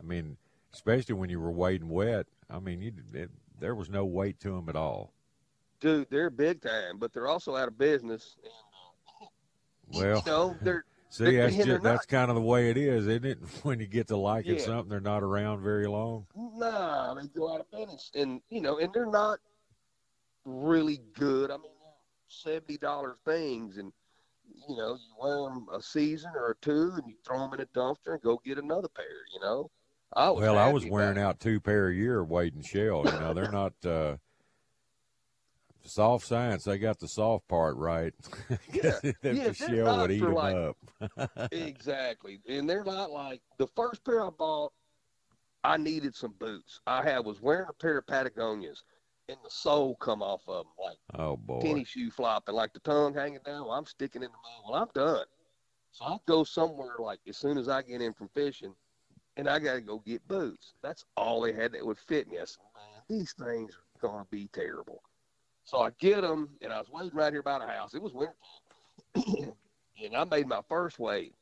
[0.00, 0.36] I mean,
[0.72, 2.26] especially when you were wading wet.
[2.48, 5.12] I mean, you it, there was no weight to them at all.
[5.80, 6.08] Dude.
[6.10, 8.36] They're big time, but they're also out of business.
[8.42, 9.28] And,
[9.88, 13.24] Well, you know, they're see, that's just, that's kind of the way it is, isn't
[13.24, 13.38] it?
[13.62, 14.64] When you get to liking Yeah.
[14.64, 16.26] something, they're not around very long.
[16.34, 19.38] Nah, they go out of business, and you know, and they're not
[20.44, 21.50] really good.
[21.50, 21.70] I mean,
[22.28, 23.92] seventy dollar things, and
[24.68, 27.66] you know, you wear them a season or two, and you throw them in a
[27.66, 29.04] dumpster and go get another pair.
[29.34, 29.70] You know,
[30.12, 33.04] I was well, I was wearing out two pair a year wading shell.
[33.04, 34.16] You know, they're not uh,
[35.86, 36.64] soft science.
[36.64, 38.14] They got the soft part right.
[38.72, 40.76] Yeah, yeah, shell would eat them like- up.
[41.52, 44.72] exactly, and they're not like the first pair I bought.
[45.64, 46.80] I needed some boots.
[46.86, 48.84] I had was wearing a pair of Patagonias,
[49.28, 50.98] and the sole come off of them like.
[51.14, 51.60] Oh boy.
[51.60, 53.64] penny shoe flopping, like the tongue hanging down.
[53.64, 54.70] Well, I'm sticking in the mud.
[54.70, 55.26] Well, I'm done.
[55.92, 58.74] So I go somewhere like as soon as I get in from fishing,
[59.36, 60.74] and I got to go get boots.
[60.82, 62.38] That's all they had that would fit me.
[62.38, 65.02] I said, man, these things are gonna be terrible.
[65.66, 67.92] So I get them, and I was waiting right here by the house.
[67.94, 68.34] It was winter
[70.02, 71.32] and I made my first wade.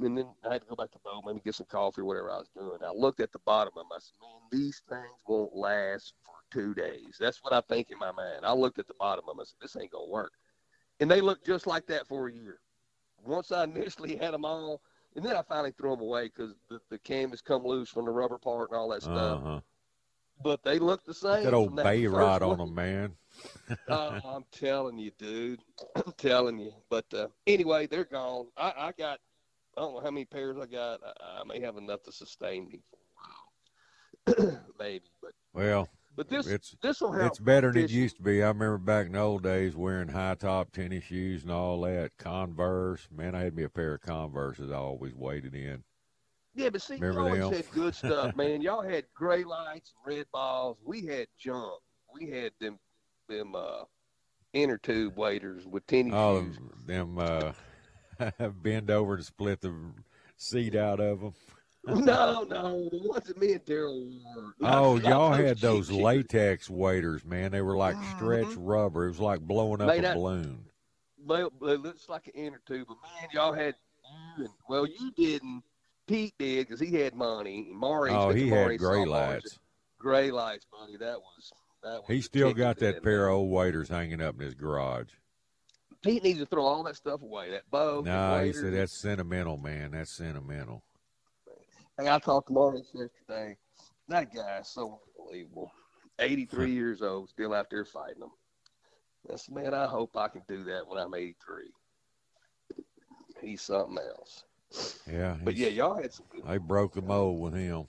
[0.00, 2.04] And then I had to go back to the boat, maybe get some coffee or
[2.06, 2.78] whatever I was doing.
[2.84, 3.92] I looked at the bottom of them.
[3.94, 7.16] I said, man, these things won't last for two days.
[7.20, 8.40] That's what I think in my mind.
[8.42, 9.40] I looked at the bottom of them.
[9.40, 10.32] I said, this ain't going to work.
[10.98, 12.58] And they looked just like that for a year.
[13.24, 14.80] Once I initially had them all,
[15.14, 18.12] And then I finally threw them away because the, the canvas come loose from the
[18.12, 19.42] rubber part and all that stuff.
[19.44, 19.60] Uh-huh.
[20.42, 21.44] But they look the same.
[21.44, 23.12] That old bay rod on them, man.
[23.88, 25.60] Oh, I'm telling you, dude.
[25.96, 26.72] I'm telling you.
[26.88, 28.46] But uh, anyway, they're gone.
[28.56, 29.18] I, I got,
[29.76, 31.00] I don't know how many pairs I got.
[31.04, 32.96] I, I may have enough to sustain me for
[34.36, 34.60] a while.
[34.78, 35.04] Maybe.
[35.22, 37.30] But Well, but this it's this will help.
[37.30, 38.42] it's better than it used to be.
[38.42, 42.10] I remember back in the old days wearing high top tennis shoes and all that.
[42.18, 44.70] Converse, man, I had me a pair of Converses.
[44.70, 45.82] I always waded in.
[46.54, 47.52] Yeah, but see, Remember you always them?
[47.52, 48.60] had good stuff, man.
[48.60, 50.78] Y'all had gray lights, red balls.
[50.84, 51.80] We had junk.
[52.12, 52.78] We had them
[53.30, 53.84] them uh
[54.52, 56.58] inner tube waders with tennis Oh, shoes.
[56.86, 57.52] them uh,
[58.62, 59.72] bend over to split the
[60.36, 61.34] seat out of them.
[61.86, 64.54] no, no, the ones that me and Daryl wore.
[64.60, 66.04] Oh, Not y'all those had those cheap shit.
[66.04, 67.52] latex waders, man.
[67.52, 69.06] They were like stretch rubber.
[69.06, 70.66] It was like blowing up Made a out- balloon.
[71.26, 73.74] They, they looks like an inner tube, but man, y'all had
[74.38, 75.62] you and well, you didn't.
[76.06, 77.70] Pete did because he had money.
[77.72, 79.06] Maury, Oh, he Maury had gray softball.
[79.08, 79.58] lights.
[79.98, 80.96] Gray lights, buddy.
[80.96, 81.18] That.
[81.20, 81.52] Was
[82.06, 85.08] He still got that pair of old waiters hanging up in his garage.
[86.02, 87.50] Pete needs to throw all that stuff away.
[87.50, 88.02] That bow.
[88.04, 89.92] No, he said that's sentimental, man.
[89.92, 90.82] That's sentimental.
[91.98, 93.56] Hey, I talked to Maurice yesterday.
[94.08, 95.70] That guy's so unbelievable.
[96.18, 98.30] 83 years old, still out there fighting them.
[99.28, 99.74] That's man.
[99.74, 101.64] I hope I can do that when I'm 83.
[103.42, 104.44] He's something else.
[105.10, 106.46] Yeah, But yeah, y'all had some good.
[106.46, 107.86] they broke the mold with him.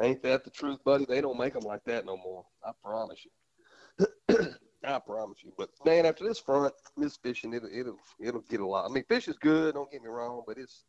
[0.00, 1.06] Ain't that the truth, buddy?
[1.06, 2.44] They don't make them like that no more.
[2.64, 4.06] I promise you.
[4.84, 5.52] I promise you.
[5.56, 8.88] But man, after this front, this fishing, it'll it'll it'll get a lot.
[8.88, 9.74] I mean, fish is good.
[9.74, 10.84] Don't get me wrong, but it's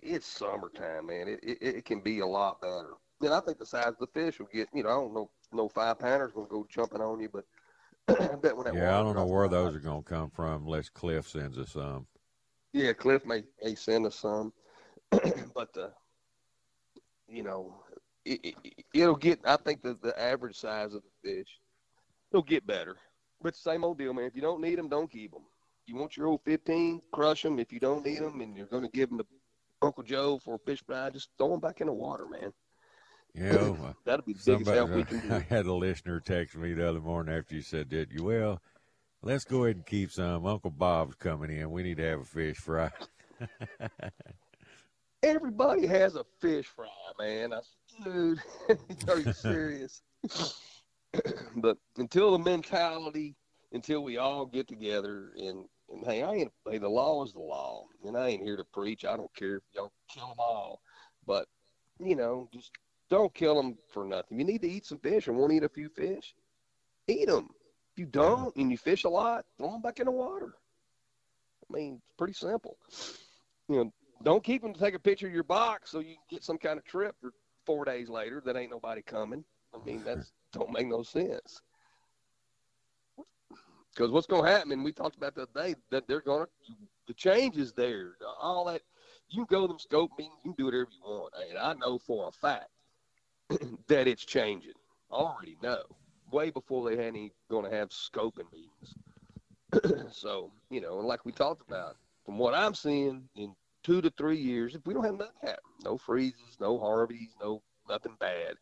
[0.00, 1.28] it's summertime, man.
[1.28, 2.94] It it, it can be a lot better.
[3.22, 4.68] And I think the size of the fish will get.
[4.74, 5.30] You know, I don't know.
[5.52, 7.44] No five pounders gonna go jumping on you, but
[8.08, 10.64] I bet when that Yeah, I don't know where those are going to come from
[10.64, 12.06] unless Cliff sends us some.
[12.72, 14.52] Yeah, Cliff may, may send us some,
[15.10, 15.88] but uh,
[17.28, 17.82] you know,
[18.26, 19.40] it, it, it'll get.
[19.44, 21.48] I think the the average size of the fish,
[22.32, 22.96] it'll get better.
[23.42, 24.24] But same old deal, man.
[24.24, 25.42] If you don't need them, don't keep them.
[25.86, 27.58] You want your old fifteen, crush them.
[27.58, 29.26] If you don't need them, and you're going to give them to
[29.82, 32.52] Uncle Joe for a fish fry, just throw them back in the water, man.
[33.34, 36.56] You oh, know, That'll be the biggest help we can I had a listener text
[36.56, 38.10] me the other morning after you said that.
[38.10, 38.60] You well,
[39.22, 40.46] let's go ahead and keep some.
[40.46, 41.70] Uncle Bob's coming in.
[41.70, 42.90] We need to have a fish fry.
[45.22, 46.86] Everybody has a fish fry,
[47.18, 47.52] man.
[47.52, 47.60] I
[48.04, 48.40] dude,
[49.08, 50.02] are you serious?
[51.56, 53.34] but until the mentality,
[53.72, 57.40] until we all get together and, and hey, I ain't hey, the law is the
[57.40, 59.04] law, and I ain't here to preach.
[59.04, 60.80] I don't care if y'all kill them all,
[61.26, 61.46] but
[61.98, 62.72] you know, just
[63.08, 64.38] don't kill them for nothing.
[64.38, 66.34] You need to eat some fish and want to eat a few fish,
[67.08, 67.48] eat them.
[67.92, 70.54] If you don't and you fish a lot, throw them back in the water.
[71.68, 72.76] I mean, it's pretty simple.
[73.68, 76.24] You know, don't keep them to take a picture of your box so you can
[76.30, 77.32] get some kind of trip for
[77.66, 79.44] four days later that ain't nobody coming.
[79.74, 81.60] I mean, that's don't make no sense.
[83.96, 86.44] Because what's going to happen, and we talked about the other day, that they're going
[86.44, 86.72] to,
[87.06, 88.12] the change is there.
[88.40, 88.82] All that,
[89.30, 91.32] you can go to them scope meetings, you can do whatever you want.
[91.48, 92.68] And I know for a fact
[93.88, 94.72] that it's changing.
[95.10, 95.82] I already know.
[96.30, 100.12] Way before they had any going to have scoping meetings.
[100.14, 103.54] so, you know, and like we talked about, from what I'm seeing in
[103.86, 107.62] two to three years, if we don't have nothing happen, no freezes, no Harveys, no
[107.88, 108.54] nothing bad,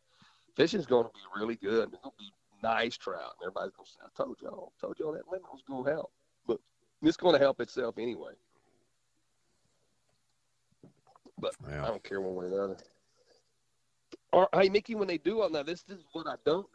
[0.55, 1.89] fishing's going to be really good.
[1.91, 2.31] It's going to be
[2.63, 3.33] nice trout.
[3.41, 5.87] And everybody's going to say, I told y'all, I told y'all that limit was going
[5.87, 6.13] to help.
[6.47, 6.59] But
[7.03, 8.33] it's going to help itself anyway.
[11.39, 11.85] But Yeah.
[11.85, 12.77] I don't care one way or the other.
[14.35, 16.67] Or, hey, Mickey, when they do all now, this, this is what I don't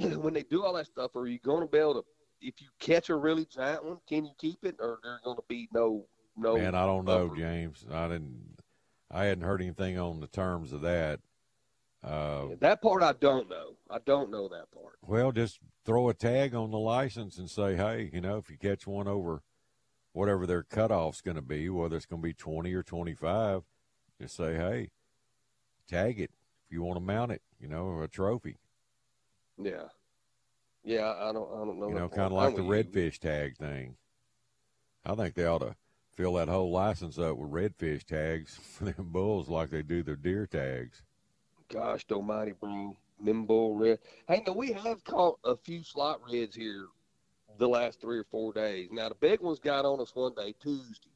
[0.00, 0.18] know.
[0.18, 2.04] when they do all that stuff, are you going to be able to,
[2.40, 5.44] if you catch a really giant one, can you keep it, or there's going to
[5.48, 6.04] be no
[6.38, 6.56] no?
[6.56, 7.84] Man, I don't know, upper- James.
[7.90, 8.58] I didn't.
[9.10, 11.20] I hadn't heard anything on the terms of that.
[12.04, 13.76] Uh, That part I don't know.
[13.90, 14.98] I don't know that part.
[15.02, 18.56] well, just throw a tag on the license and say, hey, you know, if you
[18.58, 19.42] catch one over
[20.12, 23.62] whatever their cutoff's going to be, whether it's going to be 20 or 25,
[24.20, 24.90] just say, hey,
[25.88, 26.30] tag it
[26.66, 28.58] if you want to mount it, you know, a trophy.
[29.56, 29.88] Yeah,
[30.84, 31.14] yeah.
[31.18, 31.50] I don't.
[31.52, 31.88] I don't know.
[31.88, 32.92] You know, kind of like the with you.
[33.10, 33.96] redfish tag thing.
[35.04, 35.74] I think they ought to
[36.18, 40.16] fill that whole license up with redfish tags for them bulls like they do their
[40.16, 41.02] deer tags.
[41.68, 42.96] Gosh, almighty, bro.
[43.20, 43.98] Nimble red.
[44.26, 46.86] Hey, no, we have caught a few slot reds here
[47.58, 48.88] the last three or four days.
[48.92, 51.08] Now the big ones got on us one day Tuesday.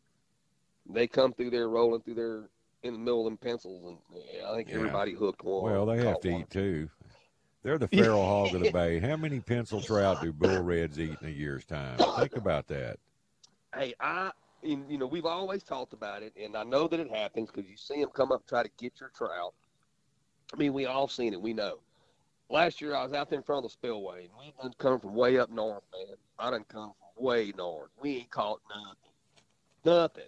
[0.88, 2.48] They come through there rolling through there
[2.82, 3.98] in the middle of them pencils, and
[4.32, 4.76] yeah, I think Yeah.
[4.76, 5.64] everybody hooked one.
[5.64, 6.40] Well, they have to one.
[6.40, 6.88] eat too.
[7.62, 8.98] They're the feral hog of the bay.
[8.98, 11.98] How many pencil trout do bull reds eat in a year's time?
[12.18, 12.98] Think about that.
[13.74, 14.32] Hey, I
[14.62, 17.68] and, you know, we've always talked about it, and I know that it happens because
[17.68, 19.55] you see them come up try to get your trout.
[20.53, 21.40] I mean, we all seen it.
[21.40, 21.79] We know.
[22.51, 25.01] Last year, I was out there in front of the spillway, and we done come
[25.01, 26.16] from way up north, man.
[26.38, 27.90] I done come from way north.
[28.01, 28.61] We ain't caught
[29.85, 30.25] nothing,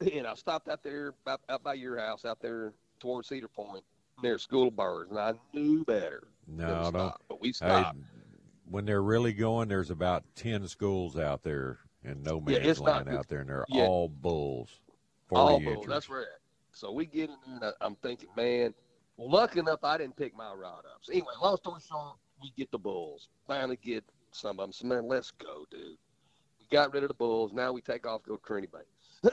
[0.00, 0.16] nothing.
[0.18, 3.84] And I stopped out there, out, out by your house, out there towards Cedar Point,
[4.22, 6.24] near School of Birds, and I knew better.
[6.48, 6.88] No, no.
[6.90, 7.98] stop, but we stopped.
[8.68, 12.80] when they're really going, there's about ten schools out there and no Yeah, man's it's
[12.80, 13.86] not out there, and they're Yeah.
[13.86, 14.80] all bulls.
[15.30, 15.74] All Forty bull.
[15.74, 15.88] inches.
[15.88, 16.26] That's right.
[16.72, 18.74] So we get in there, and I- I'm thinking, man,
[19.16, 20.98] well, lucky enough I didn't pick my rod up.
[21.02, 23.28] So anyway, long story short, we get the bulls.
[23.46, 24.72] Finally get some of them.
[24.72, 25.96] So man, let's go, dude.
[26.58, 27.52] We got rid of the bulls.
[27.52, 28.84] Now we take off, go to Trinity Bay.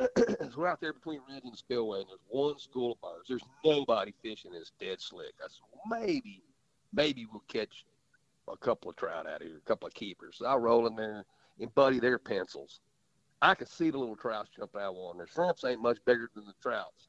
[0.51, 3.27] so we're out there between Red and the Spillway, and there's one school of birds.
[3.27, 4.51] There's nobody fishing.
[4.53, 5.33] It's dead slick.
[5.43, 5.61] I said,
[6.05, 6.43] maybe,
[6.93, 7.85] maybe we'll catch
[8.47, 10.37] a couple of trout out here, a couple of keepers.
[10.37, 11.25] So I roll in there,
[11.61, 12.81] and buddy, they're pencils.
[13.41, 15.17] I can see the little trouts jump out of one.
[15.17, 17.07] Their shrimps ain't much bigger than the trouts.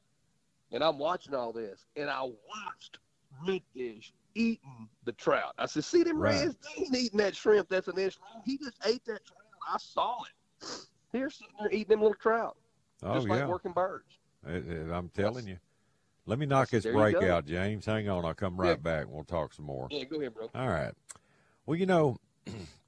[0.71, 2.97] And I'm watching all this, and I watched
[3.45, 5.53] redfish eating the trout.
[5.57, 6.45] I said, "See them Right.
[6.45, 6.55] reds?
[6.75, 7.69] They ain't eating that shrimp.
[7.69, 8.41] That's an inch long.
[8.45, 9.39] He just ate that trout.
[9.67, 10.67] I saw it.
[11.11, 12.57] They're sitting there eating them little trout,
[13.03, 14.17] oh just yeah, like working birds.
[14.45, 15.57] Uh, uh, I'm telling you.
[16.25, 17.85] Let me knock this break out, James.
[17.85, 18.75] Hang on, I'll come right Yeah.
[18.75, 19.07] back.
[19.09, 19.89] We'll talk some more.
[19.91, 20.49] Yeah, go ahead, bro.
[20.55, 20.93] All right.
[21.65, 22.17] Well, you know,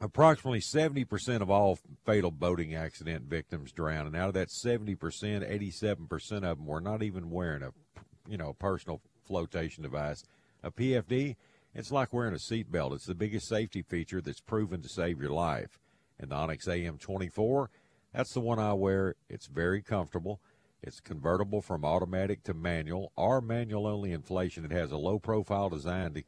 [0.00, 4.06] approximately 70% of all fatal boating accident victims drown.
[4.06, 7.70] And out of that 70%, 87% of them were not even wearing a,
[8.28, 10.24] you know, personal flotation device.
[10.62, 11.36] A PFD,
[11.74, 12.94] it's like wearing a seatbelt.
[12.94, 15.78] It's the biggest safety feature that's proven to save your life.
[16.18, 17.66] And the Onyx AM24,
[18.12, 19.16] that's the one I wear.
[19.28, 20.40] It's very comfortable.
[20.82, 24.64] It's convertible from automatic to manual or manual only inflation.
[24.66, 26.22] It has a low profile design to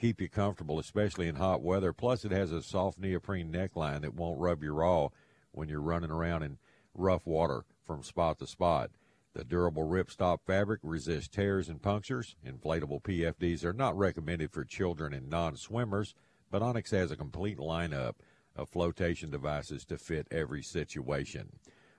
[0.00, 1.92] keep you comfortable, especially in hot weather.
[1.92, 5.08] Plus, it has a soft neoprene neckline that won't rub you raw
[5.52, 6.58] when you're running around in
[6.94, 8.90] rough water from spot to spot.
[9.34, 12.34] The durable ripstop fabric resists tears and punctures.
[12.44, 16.14] Inflatable PFDs are not recommended for children and non swimmers,
[16.50, 18.14] but Onyx has a complete lineup
[18.56, 21.50] of flotation devices to fit every situation.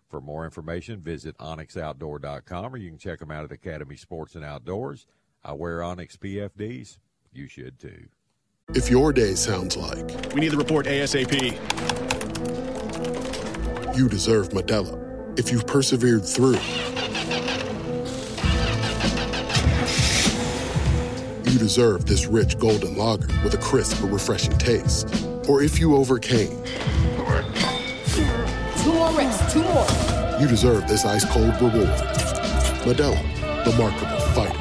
[0.10, 4.44] For more information, visit onyxoutdoor.com or you can check them out at Academy Sports and
[4.44, 5.08] Outdoors.
[5.44, 6.98] I wear Onyx PFDs.
[7.34, 8.08] You should too.
[8.74, 11.32] If your day sounds like We need the report ASAP.
[13.98, 14.98] you deserve Modelo,
[15.40, 16.58] if you've persevered through,
[21.52, 25.08] you deserve this rich golden lager with a crisp but refreshing taste.
[25.48, 26.50] Or if you overcame,
[28.84, 29.86] Two more reps, two more.
[30.40, 31.88] you deserve this ice cold reward.
[32.84, 33.16] Modelo,
[33.66, 34.61] the Markable Fighter.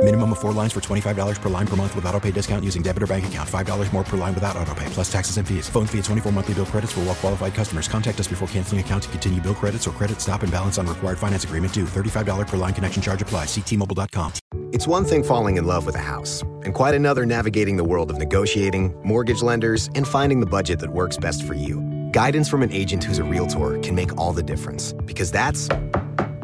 [0.00, 2.82] Minimum of four lines for $25 per line per month with auto pay discount using
[2.82, 3.48] debit or bank account.
[3.48, 5.68] $5 more per line without auto pay, plus taxes and fees.
[5.68, 7.88] Phone fee at 24 monthly bill credits for all well qualified customers.
[7.88, 10.86] Contact us before canceling account to continue bill credits or credit stop and balance on
[10.86, 11.84] required finance agreement due.
[11.84, 13.44] $35 per line connection charge apply.
[13.44, 14.32] Ctmobile.com.
[14.72, 18.10] It's one thing falling in love with a house, and quite another navigating the world
[18.12, 21.82] of negotiating, mortgage lenders, and finding the budget that works best for you.
[22.12, 25.68] Guidance from an agent who's a realtor can make all the difference, because that's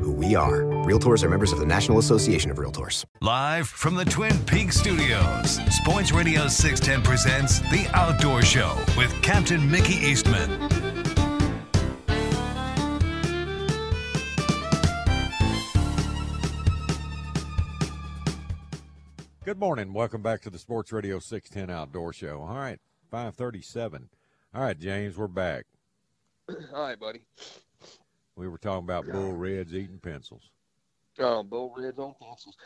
[0.00, 0.73] who we are.
[0.84, 3.06] Realtors are members of the National Association of Realtors.
[3.22, 9.70] Live from the Twin Peaks studios, Sports Radio 610 presents The Outdoor Show with Captain
[9.70, 10.50] Mickey Eastman.
[19.46, 19.94] Good morning.
[19.94, 22.42] Welcome back to the Sports Radio 610 Outdoor Show.
[22.42, 22.78] All right,
[23.10, 24.10] 537.
[24.54, 25.64] All right, James, we're back.
[26.74, 27.22] All right, buddy.
[28.36, 30.50] We were talking about bull reds eating pencils.
[31.20, 32.56] Oh, bull reds on pencils.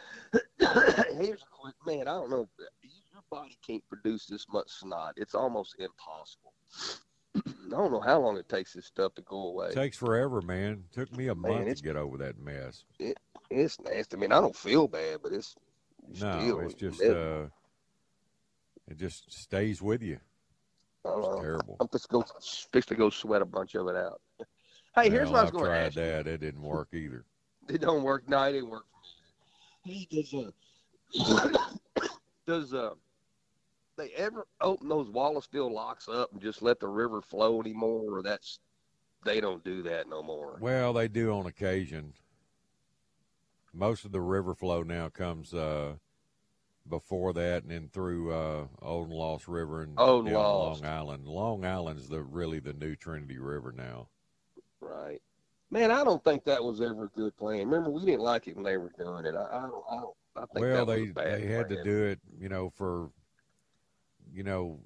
[1.21, 2.03] Here's a quick man.
[2.09, 2.49] I don't know.
[2.83, 5.15] Your body can't produce this much snot.
[5.17, 6.53] It's almost impossible.
[7.37, 9.69] I don't know how long it takes this stuff to go away.
[9.69, 10.85] It takes forever, man.
[10.91, 12.85] It Took me a Man, month to get over that mess.
[12.99, 13.19] It,
[13.51, 14.17] it's nasty.
[14.17, 15.55] I mean, I don't feel bad, but it's
[16.21, 17.45] No, still it's just miserable.
[17.45, 17.49] uh,
[18.93, 20.19] it just stays with you.
[21.05, 21.77] I don't terrible.
[21.81, 22.25] I'm just go
[22.73, 24.21] fixed to go sweat a bunch of it out.
[24.95, 25.97] Hey, here's Well, what I was I've going to tried ask.
[25.97, 26.03] you.
[26.03, 26.27] that.
[26.27, 27.25] It didn't work either.
[27.69, 28.29] It don't work.
[28.29, 30.09] No, it didn't work for me.
[30.11, 32.07] Hey, does uh,
[32.47, 32.95] does uh,
[33.97, 38.23] they ever open those Wallisville locks up and just let the river flow anymore, or
[38.23, 38.61] that's
[39.25, 40.57] they don't do that no more?
[40.61, 42.15] Well, they do on occasion.
[43.75, 45.95] Most of the river flow now comes uh,
[46.89, 50.27] before that, and then through uh, Old and Lost River and Old.
[50.31, 51.27] Long Island.
[51.27, 54.09] Long Island's the really the new Trinity River now.
[54.81, 55.21] Right.
[55.71, 57.69] Man, I don't think that was ever a good plan.
[57.69, 59.35] Remember, we didn't like it when they were doing it.
[59.35, 59.85] I, I don't.
[59.91, 60.15] I don't.
[60.37, 63.11] I think well, that was they they had to do it, you know, for
[64.33, 64.81] you know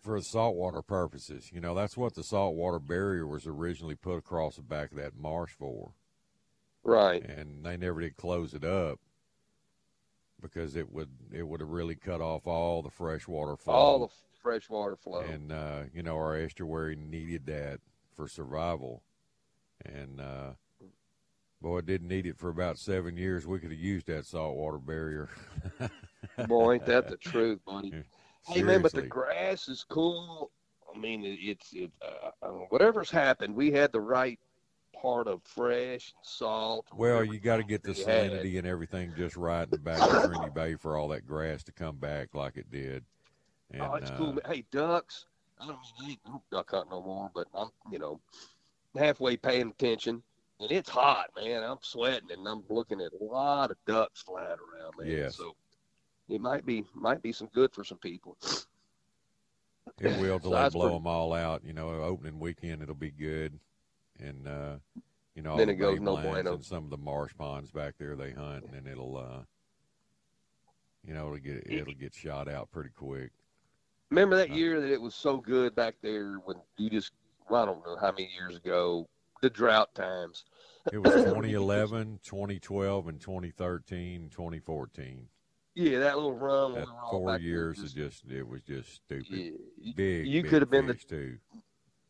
[0.00, 1.50] for saltwater purposes.
[1.52, 5.16] You know, that's what the saltwater barrier was originally put across the back of that
[5.16, 5.92] marsh for.
[6.82, 7.22] Right.
[7.22, 8.98] And they never did close it up
[10.40, 13.74] because it would it would have really cut off all the freshwater flow.
[13.74, 15.20] All the freshwater flow.
[15.20, 17.80] and uh, you know our estuary needed that
[18.20, 19.02] for survival,
[19.86, 20.50] and uh,
[21.62, 23.46] boy, didn't need it for about seven years.
[23.46, 25.30] We could have used that saltwater barrier.
[26.46, 27.94] Boy, ain't that the truth, buddy?
[28.46, 30.50] Hey man, but the grass is cool.
[30.94, 31.90] I mean, it's it.
[32.02, 34.38] Uh, don't whatever's happened, we had the right
[35.00, 36.86] part of fresh salt.
[36.94, 38.32] Well, you got to get the we had.
[38.32, 41.62] salinity and everything just right in the back of Trinity Bay for all that grass
[41.64, 43.04] to come back like it did.
[43.70, 44.38] And, oh, it's uh, cool.
[44.46, 45.26] Hey, ducks.
[45.60, 48.20] I don't mean I ain't no duck hunt no more, but I'm you know
[48.96, 50.22] halfway paying attention,
[50.58, 51.62] and it's hot, man.
[51.62, 55.06] I'm sweating, and I'm looking at a lot of ducks flying around, man.
[55.16, 55.36] Yes.
[55.36, 55.54] So
[56.28, 58.36] it might be might be some good for some people.
[59.98, 61.62] It will till So they blow pretty- them all out.
[61.64, 63.58] You know, opening weekend it'll be good,
[64.18, 64.76] and uh,
[65.34, 66.54] you know all Then the it goes no bueno.
[66.54, 69.42] and some of the marsh ponds back there they hunt, and then it'll, uh,
[71.06, 73.30] you know, it'll get it'll get shot out pretty quick.
[74.10, 77.12] Remember that year that it was so good back there when you just
[77.48, 79.08] well, I don't know how many years ago
[79.40, 80.44] the drought times.
[80.92, 85.26] It was 2011, 2012, and 2013, 2014.
[85.74, 86.74] Yeah, that little run.
[86.74, 89.26] That four there years just is just it was just stupid.
[89.28, 90.26] you- big.
[90.26, 91.38] you big could have been the- too.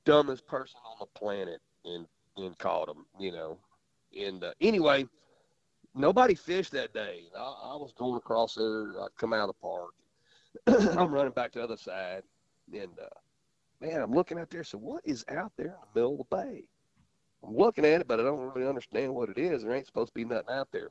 [0.07, 3.59] dumbest person on the planet and and caught them, you know.
[4.19, 5.07] And uh, anyway,
[5.95, 7.25] nobody fished that day.
[7.37, 8.93] I, I was going across there.
[9.01, 9.91] I come out of the park.
[10.67, 12.23] I'm running back to the other side,
[12.73, 13.07] and uh,
[13.81, 14.65] man, I'm looking out there.
[14.65, 16.65] So what is out there in the middle of the bay?
[17.47, 19.63] I'm looking at it, but I don't really understand what it is.
[19.63, 20.89] There ain't supposed to be nothing out there.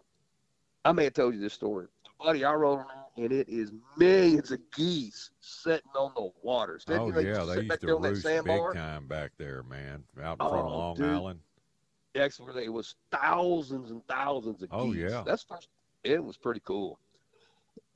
[0.86, 1.88] I may have told you this story,
[2.24, 2.46] buddy.
[2.46, 2.88] I roll around,
[3.18, 6.76] and it is millions of geese sitting on the water.
[6.76, 10.04] Instead, Oh yeah, they used there to on that roost big time back there, man,
[10.24, 11.06] out in front of Oh, Long dude.
[11.06, 11.40] Island.
[12.16, 15.12] Actually, it was thousands and thousands of Oh, geese.
[15.12, 15.24] yeah.
[15.26, 15.68] That's first.
[16.04, 16.98] It was pretty cool.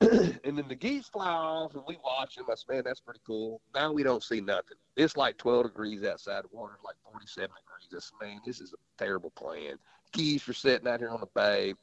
[0.00, 2.46] and then the geese fly off, and we watch them.
[2.50, 3.60] I said, man, that's pretty cool.
[3.74, 4.76] Now we don't see nothing.
[4.96, 6.44] It's like 12 degrees outside.
[6.44, 7.88] The water's like 47 degrees.
[7.92, 9.78] I said, man, this is a terrible plan.
[10.12, 11.74] Geese are sitting out here on the bay.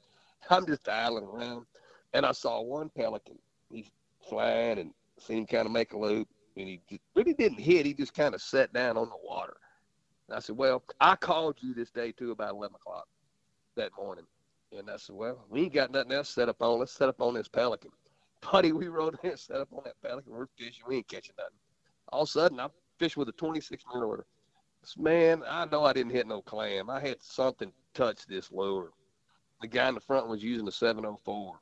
[0.49, 1.65] I'm just idling around,
[2.13, 3.37] and I saw one pelican.
[3.71, 3.91] He's
[4.27, 7.85] flying and seen him kind of make a loop, and he just, really didn't hit.
[7.85, 9.57] He just kind of sat down on the water.
[10.27, 13.07] And I said, well, I called you this day too about 11 o'clock
[13.75, 14.25] that morning.
[14.77, 16.79] And I said, well, we ain't got nothing else set up on.
[16.79, 17.91] Let's set up on this pelican.
[18.49, 20.33] Buddy, we rode in and set up on that pelican.
[20.33, 20.83] We're fishing.
[20.87, 21.53] We ain't catching nothing.
[22.09, 24.25] All of a sudden, I'm fishing with a 26 minute.
[24.97, 26.89] Man, I know I didn't hit no clam.
[26.89, 28.91] I had something touch this lure.
[29.61, 31.59] The guy in the front was using a 704.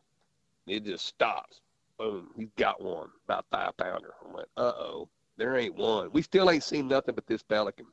[0.68, 1.60] It just stops.
[1.98, 2.30] Boom.
[2.38, 4.14] He's got one, about five pounder.
[4.24, 6.10] I went, uh oh, there ain't one.
[6.14, 7.88] We still ain't seen nothing but this pelican.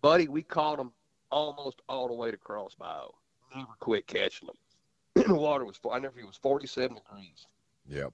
[0.00, 0.90] Buddy, we caught him
[1.30, 3.08] almost all the way to Cross Bayou.
[3.54, 4.56] Never quit catching them.
[5.28, 7.46] the water was, I never, it was 47 degrees.
[7.88, 8.12] Yep,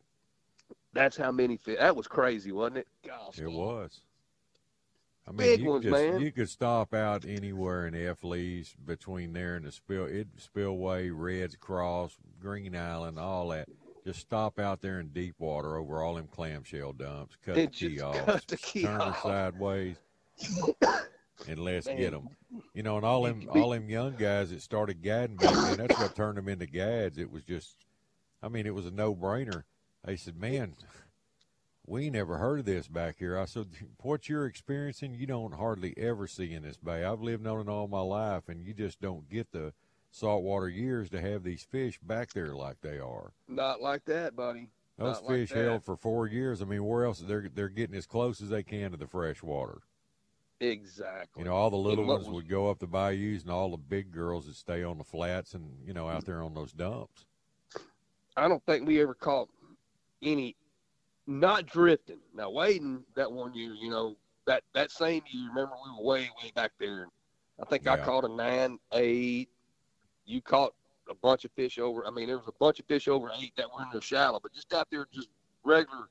[0.92, 1.78] That's how many fish.
[1.78, 2.88] That was crazy, wasn't it?
[3.06, 4.00] Gosh, it was.
[5.26, 6.20] I mean, Big you ones, could just, man.
[6.22, 8.24] you could stop out anywhere in F.
[8.24, 13.68] Lee's between there and the spill, it spillway, Reds Cross, Green Island, all that.
[14.06, 18.00] Just stop out there in deep water over all them clamshell dumps, cut the key
[18.00, 19.20] off, cut the key turn off.
[19.22, 19.96] sideways,
[21.46, 21.96] and let's Man.
[21.98, 22.28] get them.
[22.72, 25.98] You know, and all them all them young guys that started gadding back then, that's
[26.00, 27.18] what turned them into gads.
[27.18, 27.76] It was just,
[28.42, 29.64] I mean, it was a no brainer.
[30.04, 30.74] They said, "Man,
[31.86, 33.68] we never heard of this back here." I said,
[34.02, 37.04] "What you're experiencing, you don't hardly ever see in this bay.
[37.04, 39.72] I've lived on it all my life, and you just don't get the
[40.10, 44.70] saltwater years to have these fish back there like they are." Not like that, buddy.
[44.96, 45.64] Those Not fish that.
[45.64, 46.60] held for four years.
[46.60, 47.20] I mean, where else?
[47.20, 49.78] They're they're getting as close as they can to the fresh water.
[50.60, 51.42] Exactly.
[51.42, 54.10] You know, all the little ones would go up the bayous, and all the big
[54.10, 57.26] girls would stay on the flats and you know out there on those dumps.
[58.38, 59.48] I don't think we ever caught
[60.22, 60.56] any
[61.26, 62.20] not drifting.
[62.34, 64.16] Now wading that one year, you know,
[64.46, 67.08] that that same year, remember we were way, way back there.
[67.60, 69.48] I think I caught a nine, eight.
[70.24, 70.74] You caught
[71.10, 73.52] a bunch of fish over I mean, there was a bunch of fish over eight
[73.56, 75.28] that were in the shallow, but just out there just
[75.64, 76.08] regular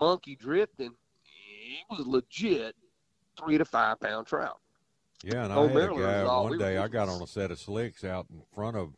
[0.00, 2.76] monkey drifting, it was legit
[3.38, 4.58] three to five pound trout.
[5.24, 6.76] Yeah, and I Oh, had a guy one day.
[6.76, 8.92] I got on a set of slicks out in front of.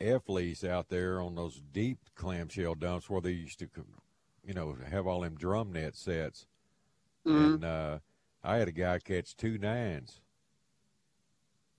[0.00, 3.68] F lease out there on those deep clamshell dumps where they used to,
[4.44, 6.46] you know, have all them drum net sets.
[7.26, 7.54] Mhm.
[7.54, 7.98] And uh,
[8.42, 10.20] I had a guy catch two nines.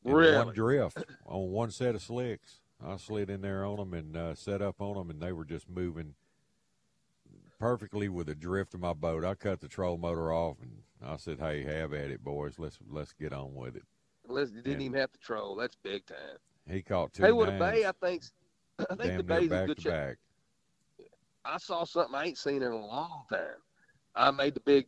[0.05, 0.37] in Really?
[0.37, 2.59] One drift on one set of slicks.
[2.83, 5.45] I slid in there on them and uh, set up on them, and they were
[5.45, 6.15] just moving
[7.59, 9.23] perfectly with the drift of my boat.
[9.23, 12.57] I cut the troll motor off, and I said, "Hey, have at it, boys.
[12.57, 13.83] Let's let's get on with it."
[14.27, 14.85] You didn't Yeah.
[14.85, 15.55] even have to troll.
[15.55, 16.37] That's big time.
[16.69, 18.23] He caught two Hey, with the Bay, I think
[18.89, 20.17] I think the Bay's a good back.
[21.43, 23.57] I saw something I ain't seen in a long time.
[24.15, 24.85] I made the big,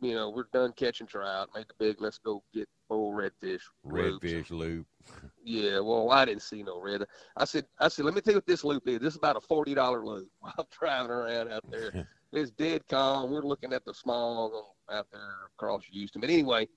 [0.00, 1.50] you know, we're done catching trout.
[1.54, 3.60] Made the big, let's go get old redfish.
[3.84, 4.26] loops.
[4.26, 4.86] Redfish loop.
[5.42, 7.02] Yeah, well, I didn't see no red.
[7.34, 9.00] I said, I said, let me tell you what this loop is.
[9.00, 10.28] This is about a forty dollar loop.
[10.44, 12.06] I'm driving around out there.
[12.32, 13.30] it's dead calm.
[13.30, 16.20] We're looking at the small out there across Houston.
[16.20, 16.68] But anyway,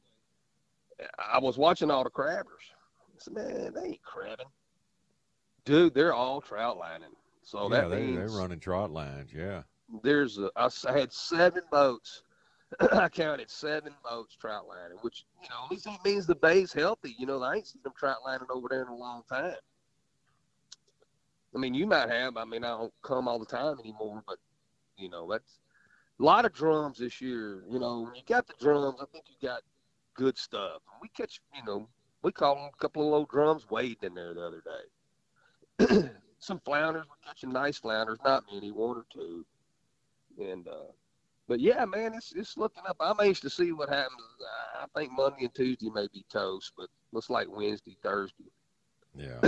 [1.19, 2.72] I was watching all the crabbers.
[3.29, 4.47] I man, they ain't crabbing.
[5.65, 7.15] Dude, they're all trout lining.
[7.43, 9.33] So yeah, that they means they're running trout lines.
[9.33, 9.63] Yeah.
[10.03, 12.23] there's a, I s- I had seven boats.
[12.91, 16.73] I counted seven boats trout lining, which you know at least that means the bay's
[16.73, 17.15] healthy.
[17.19, 19.55] You know, I ain't seen them trout lining over there in a long time.
[21.55, 22.35] I mean, you might have.
[22.37, 24.37] I mean, I don't come all the time anymore, but
[24.97, 25.59] you know that's
[26.19, 27.63] a lot of drums this year.
[27.69, 29.61] You know, when you got the drums, I think you got
[30.15, 30.81] good stuff.
[31.01, 31.87] We catch, you know,
[32.23, 34.63] we caught a couple of low drums wading in there the other
[35.79, 36.09] day.
[36.39, 39.45] Some flounders, we're catching nice flounders, not many, one or two.
[40.39, 40.91] And uh
[41.47, 42.97] but yeah, man, it's it's looking up.
[42.99, 44.21] I'm anxious to see what happens.
[44.81, 48.45] I think Monday and Tuesday may be toast, but looks like Wednesday, Thursday,
[49.15, 49.39] Yeah.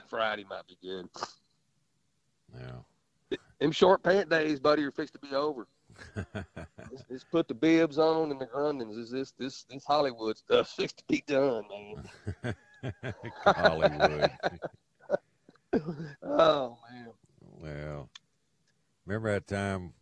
[0.08, 1.08] Friday might be good.
[2.58, 3.38] Yeah.
[3.60, 5.66] Them short pant days, buddy, are fixed to be over.
[6.16, 8.98] Let's, let's put the bibs on and the Grundens.
[8.98, 11.64] Is this this this Hollywood stuff fixed to be done,
[12.42, 12.54] man?
[13.44, 14.30] Hollywood.
[16.22, 17.08] oh man.
[17.60, 18.08] Well,
[19.06, 19.92] remember that time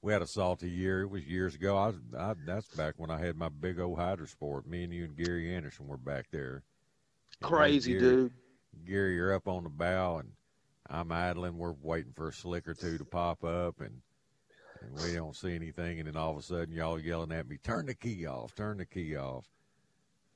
[0.00, 1.02] we had a salty year?
[1.02, 1.76] It was years ago.
[1.76, 4.66] I, was, I that's back when I had my big old hydro sport.
[4.66, 6.62] Me and you and Gary Anderson were back there.
[7.40, 8.32] And Crazy, Gary- dude.
[8.86, 10.30] Gary, you're up on the bow, and
[10.88, 11.58] I'm idling.
[11.58, 14.00] We're waiting for a slick or two to pop up, and,
[14.84, 15.98] and we don't see anything.
[15.98, 18.54] And then all of a sudden, y'all yelling at me, "Turn the key off!
[18.54, 19.48] Turn the key off!"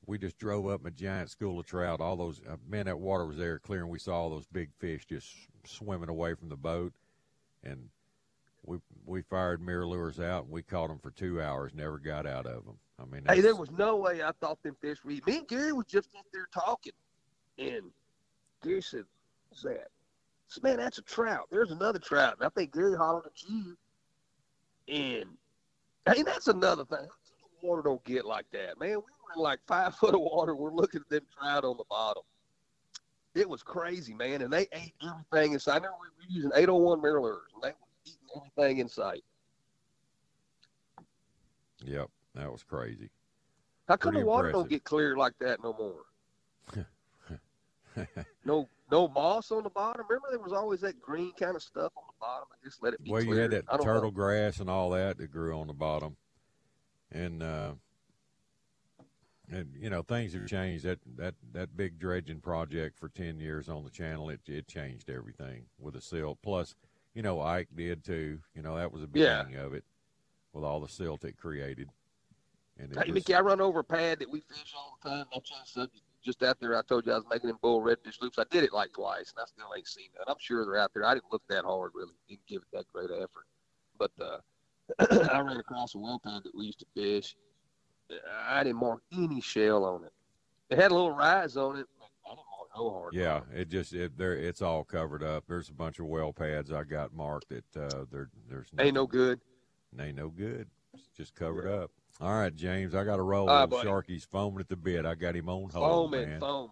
[0.07, 2.01] We just drove up a giant school of trout.
[2.01, 4.71] All those uh, man, that water was there clear, and we saw all those big
[4.79, 5.35] fish just
[5.65, 6.93] swimming away from the boat.
[7.65, 7.89] And
[8.65, 11.73] we we fired MirrOlures out, and we caught them for two hours.
[11.75, 12.79] Never got out of them.
[12.99, 15.11] I mean, Hey, there was no way I thought them fish were.
[15.11, 16.93] Me and Gary was just up there talking,
[17.59, 17.91] and
[18.63, 19.05] Gary said,
[19.49, 21.49] "What's that?" I said, "Man, that's a trout.
[21.51, 23.77] There's another trout." And I think Gary hollered at you,
[24.89, 25.27] and
[26.07, 27.07] hey, that's another thing.
[27.63, 28.91] Water don't get like that, man.
[28.91, 29.03] We were
[29.37, 30.55] in like five foot of water.
[30.55, 32.23] We're looking at them trout on the bottom.
[33.35, 35.73] It was crazy, man, and they ate everything inside.
[35.73, 37.75] I remember we were using 801 MirrOlures, and they were
[38.05, 39.25] eating everything in sight.
[41.85, 43.11] Yep, that was crazy.
[43.89, 46.87] How come Pretty the water don't get clear like that no more?
[48.45, 50.05] no, no moss on the bottom.
[50.09, 52.47] Remember, there was always that green kind of stuff on the bottom.
[52.53, 54.11] I just let it be Well, you had that turtle know.
[54.11, 56.17] grass and all that that grew on the bottom,
[57.11, 57.73] and uh,
[59.51, 60.85] and you know things have changed.
[60.85, 65.11] That that that big dredging project for ten years on the channel, it it changed
[65.11, 66.39] everything with the silt.
[66.43, 66.75] Plus,
[67.15, 68.39] you know Ike did too.
[68.55, 69.43] You know that was the Yeah.
[69.43, 69.85] beginning of it
[70.53, 71.91] with all the silt it created.
[72.79, 75.09] And it Hey, was- Mickey, I run over a pad that we fish all the
[75.09, 75.27] time.
[75.33, 76.03] I'll change subject.
[76.27, 78.37] Just out there, I told you I was making them bull redfish loops.
[78.37, 80.25] I did it like twice, and I still ain't seen none.
[80.27, 81.05] I'm sure they're out there.
[81.05, 82.15] I didn't look that hard, really.
[82.29, 83.47] Didn't give it that great effort.
[83.97, 84.39] But uh,
[85.33, 87.37] I ran across a well pad that we used to fish.
[88.49, 90.13] I didn't mark any shell on it.
[90.69, 93.15] It had a little rise on it, but I didn't mark no hard.
[93.15, 95.45] yeah, it just it there it's all covered up.
[95.47, 99.07] There's a bunch of well pads I got marked that uh, there there's Ain't no
[99.07, 99.41] good.
[99.97, 100.67] Ain't no good.
[100.93, 101.93] It's just covered up.
[102.21, 103.49] All right, James, I got to roll.
[103.49, 103.89] All right, Old buddy.
[103.89, 105.05] Sharky's foaming at the bit.
[105.05, 106.41] I got him on hold, Foaming, man.
[106.41, 106.71] foaming.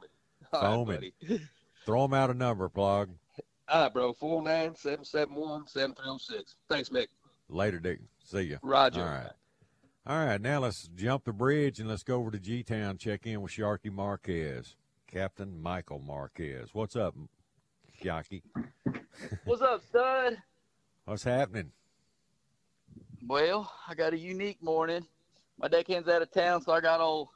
[0.53, 1.13] All right, Foaming.
[1.27, 1.41] buddy.
[1.87, 3.11] Throw him out a number, plug.
[3.69, 4.13] All right, bro.
[4.15, 6.57] Four nine seven seven one seven three zero six.
[6.69, 7.09] Thanks, Mick.
[7.49, 8.01] Later, Dick.
[8.25, 8.59] See you.
[8.63, 9.03] Roger.
[9.03, 9.31] All right.
[10.07, 12.99] All right, now let's jump the bridge and let's go over to G Town.
[12.99, 14.77] Check in with Sharky Marquez,
[15.07, 16.69] Captain Michael Marquez.
[16.75, 17.15] What's up,
[18.03, 18.43] Sharky?
[19.45, 20.37] What's up, stud?
[21.07, 21.73] What's happening?
[23.27, 25.07] Well, I got a unique morning.
[25.59, 27.29] My deckhand's out of town, so I got old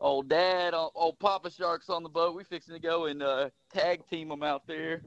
[0.00, 2.34] old dad, old, old Papa Sharks on the boat.
[2.34, 5.02] We fixing to go and uh, tag team them out there.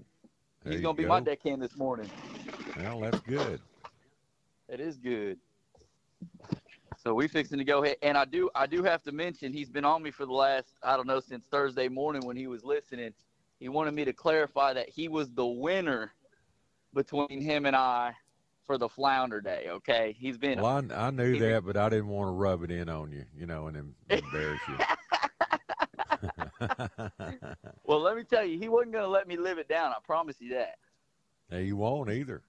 [0.64, 1.26] There He's gonna be my go.
[1.26, 2.10] deckhand this morning.
[2.78, 3.60] Well, that's good.
[4.70, 5.38] That is good.
[6.98, 9.70] So we fixing to go ahead, and I do I do have to mention he's
[9.70, 12.64] been on me for the last I don't know since Thursday morning when he was
[12.64, 13.14] listening.
[13.60, 16.12] he wanted me to clarify that he was the winner
[16.94, 18.14] between him and I
[18.66, 19.68] for the flounder day.
[19.70, 20.62] Okay, he's been.
[20.62, 23.26] Well, I, I knew that, but I didn't want to rub it in on you,
[23.36, 24.76] you know, and embarrass you.
[27.84, 29.92] well, let me tell you, he wasn't going to let me live it down.
[29.92, 30.78] I promise you that.
[31.60, 32.44] You won't either.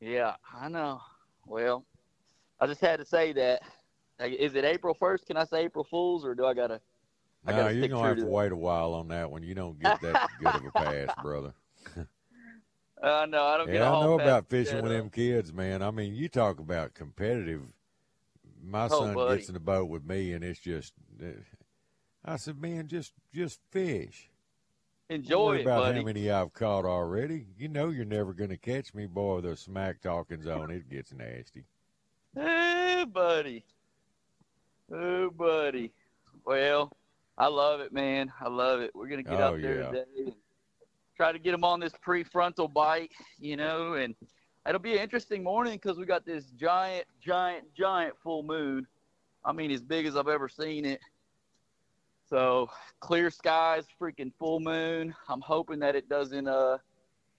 [0.00, 1.00] Yeah, I know.
[1.46, 1.84] Well,
[2.60, 3.62] I just had to say that.
[4.20, 5.26] Is it April first?
[5.26, 6.80] Can I say April Fools, or do I gotta?
[7.46, 9.42] I No, gotta you're gonna have to to wait a while on that one.
[9.42, 11.54] You don't get that good of a pass, brother.
[13.02, 15.82] Uh, no, I don't get a Yeah, I know about fishing with them kids, man.
[15.82, 17.62] I mean, you talk about competitive.
[18.62, 19.36] My Oh, son buddy.
[19.38, 20.92] gets in the boat with me, and it's just.
[22.24, 24.30] I said, man, just just fish.
[25.08, 25.98] Enjoy it, about buddy.
[25.98, 27.46] how many I've caught already.
[27.56, 29.40] You know you're never going to catch me, boy.
[29.40, 30.70] The smack talking's on.
[30.70, 31.64] It gets nasty.
[32.34, 33.64] Hey, buddy.
[34.92, 35.92] Oh, buddy.
[36.44, 36.92] Well,
[37.38, 38.30] I love it, man.
[38.40, 38.90] I love it.
[38.94, 39.86] We're gonna get Oh, out there yeah.
[39.90, 40.34] today
[41.20, 44.14] try to get them on this prefrontal bite, you know, and
[44.66, 48.86] it'll be an interesting morning because we got this giant, giant, giant full moon.
[49.44, 50.98] I mean, as big as I've ever seen it.
[52.30, 55.14] So clear skies, freaking full moon.
[55.28, 56.78] I'm hoping that it doesn't uh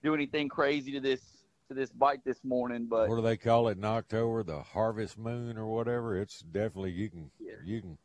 [0.03, 1.21] do anything crazy to this
[1.67, 4.43] to this bite this morning, but what do they call it in October?
[4.43, 6.21] The harvest moon or whatever.
[6.21, 7.32] It's definitely you can
[7.65, 7.97] you can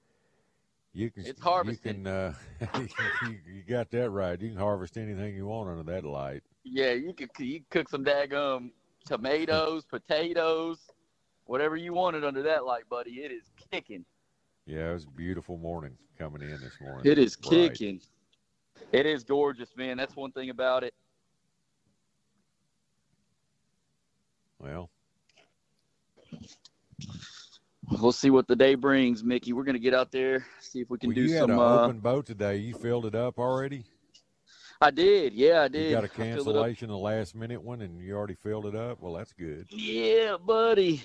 [0.97, 2.34] you can It's You can uh,
[2.78, 4.40] you, you got that right.
[4.40, 6.42] You can harvest anything you want under that light.
[6.64, 8.70] Yeah, you could you could cook some daggum
[9.05, 10.78] tomatoes, potatoes,
[11.44, 13.16] whatever you wanted under that light, buddy.
[13.16, 14.07] It is kicking.
[14.64, 17.11] Yeah, it was a beautiful morning coming in this morning.
[17.11, 17.72] It is Bright.
[17.72, 18.01] kicking.
[18.92, 19.99] It is gorgeous, man.
[19.99, 20.94] That's one thing about it.
[24.59, 24.90] Well,
[27.91, 29.53] We'll see what the day brings, Mickey.
[29.53, 31.51] We're gonna get out there, see if we can well, do you had some.
[31.53, 32.57] an Uh, open boat today.
[32.57, 33.84] You filled it up already.
[34.80, 35.91] I did, yeah, I did.
[35.91, 36.64] You got a I filled it up.
[36.66, 39.01] cancellation, a last minute one, and you already filled it up.
[39.01, 39.66] Well, that's good.
[39.70, 41.03] Yeah, buddy.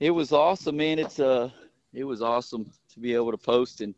[0.00, 0.98] It was awesome, man.
[0.98, 1.50] It's uh
[1.92, 3.94] it was awesome to be able to post and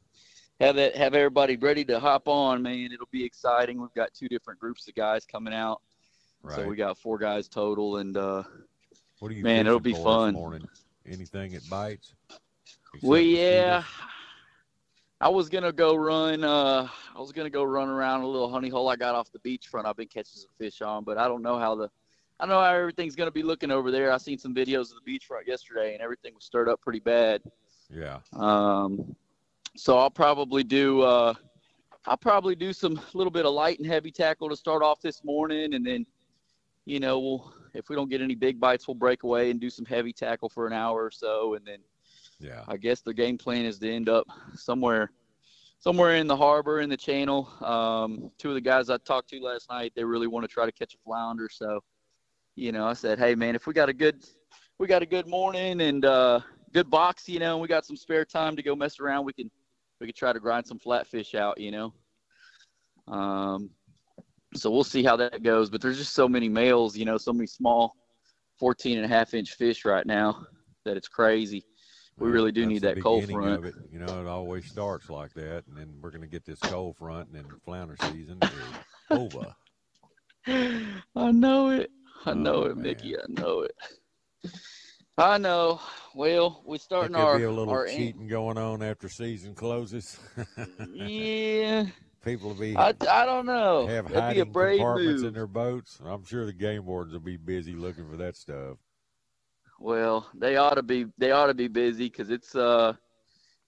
[0.60, 2.90] have that have everybody ready to hop on, man.
[2.92, 3.80] It'll be exciting.
[3.80, 5.80] We've got two different groups of guys coming out.
[6.42, 6.56] right.
[6.56, 8.42] So we got four guys total and uh
[9.20, 9.42] What are you?
[9.42, 10.34] man, it'll be fun.
[10.34, 10.68] Morning?
[11.10, 12.14] Anything that bites?
[13.02, 13.84] Well, yeah.
[15.20, 16.44] I was gonna go run.
[16.44, 19.40] Uh, I was gonna go run around a little honey hole I got off the
[19.40, 19.84] beachfront.
[19.84, 21.90] I've been catching some fish on, but I don't know how the,
[22.38, 24.12] I don't know how everything's gonna be looking over there.
[24.12, 27.42] I seen some videos of the beachfront yesterday, and everything was stirred up pretty bad.
[27.90, 28.18] Yeah.
[28.32, 29.16] Um,
[29.76, 31.02] so I'll probably do.
[31.02, 31.34] Uh,
[32.06, 35.24] I'll probably do some little bit of light and heavy tackle to start off this
[35.24, 36.06] morning, and then,
[36.84, 39.70] you know, we'll if we don't get any big bites, we'll break away and do
[39.70, 41.78] some heavy tackle for an hour or so, and then
[42.40, 42.64] Yeah.
[42.68, 45.10] I guess the game plan is to end up somewhere,
[45.80, 47.48] somewhere in the harbor in the channel.
[47.60, 50.64] Um, two of the guys I talked to last night, they really want to try
[50.64, 51.48] to catch a flounder.
[51.50, 51.82] So,
[52.54, 54.24] you know, I said, hey man, if we got a good,
[54.78, 56.40] we got a good morning and uh,
[56.72, 59.32] good box, you know, and we got some spare time to go mess around, we
[59.32, 59.50] can,
[60.00, 61.92] we can try to grind some flatfish out, you know.
[63.08, 63.70] Um,
[64.54, 65.70] so we'll see how that goes.
[65.70, 67.94] But there's just so many males, you know, so many small,
[68.58, 70.46] 14 and a half inch fish right now
[70.84, 71.64] that it's crazy.
[72.18, 73.64] We really do that's need that cold front.
[73.64, 73.74] It.
[73.92, 76.96] You know, it always starts like that, and then we're going to get this cold
[76.96, 78.50] front, and then flounder season is
[79.10, 79.54] over.
[81.16, 81.90] I know it.
[82.26, 83.16] I Oh, know it, Mickey.
[83.16, 84.50] I know it.
[85.16, 85.80] I know.
[86.14, 90.18] Well, we're starting there'll our be a little our cheating going on after season closes.
[90.92, 91.86] yeah.
[92.28, 93.86] People will be I, I don't know.
[93.86, 95.28] have That'd be a hiding brave compartments move.
[95.28, 95.98] in their boats.
[96.04, 98.76] I'm sure the game wardens will be busy looking for that stuff.
[99.80, 101.06] Well, they ought to be.
[101.16, 102.94] They ought to be busy because it's uh,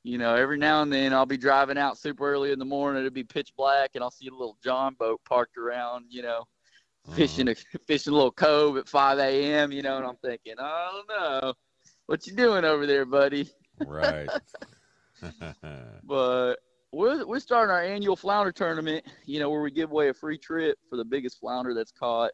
[0.02, 3.00] you know, every now and then I'll be driving out super early in the morning.
[3.00, 6.06] It'll be pitch black, and I'll see a little John boat parked around.
[6.10, 6.44] You know,
[7.14, 7.54] fishing a
[7.86, 9.72] fishing a little cove at 5 a.m.
[9.72, 11.54] You know, and I'm thinking, I don't know
[12.06, 13.48] what you doing over there, buddy?
[13.78, 14.28] Right.
[16.02, 16.56] But
[16.92, 19.04] we're we're starting our annual flounder tournament.
[19.24, 22.32] You know, where we give away a free trip for the biggest flounder that's caught.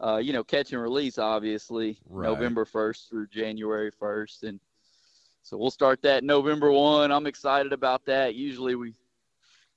[0.00, 2.28] Uh, you know, catch and release, obviously, Right.
[2.28, 4.60] November 1st through January 1st, and
[5.42, 7.12] so we'll start that November one.
[7.12, 8.34] I'm excited about that.
[8.34, 8.94] Usually we,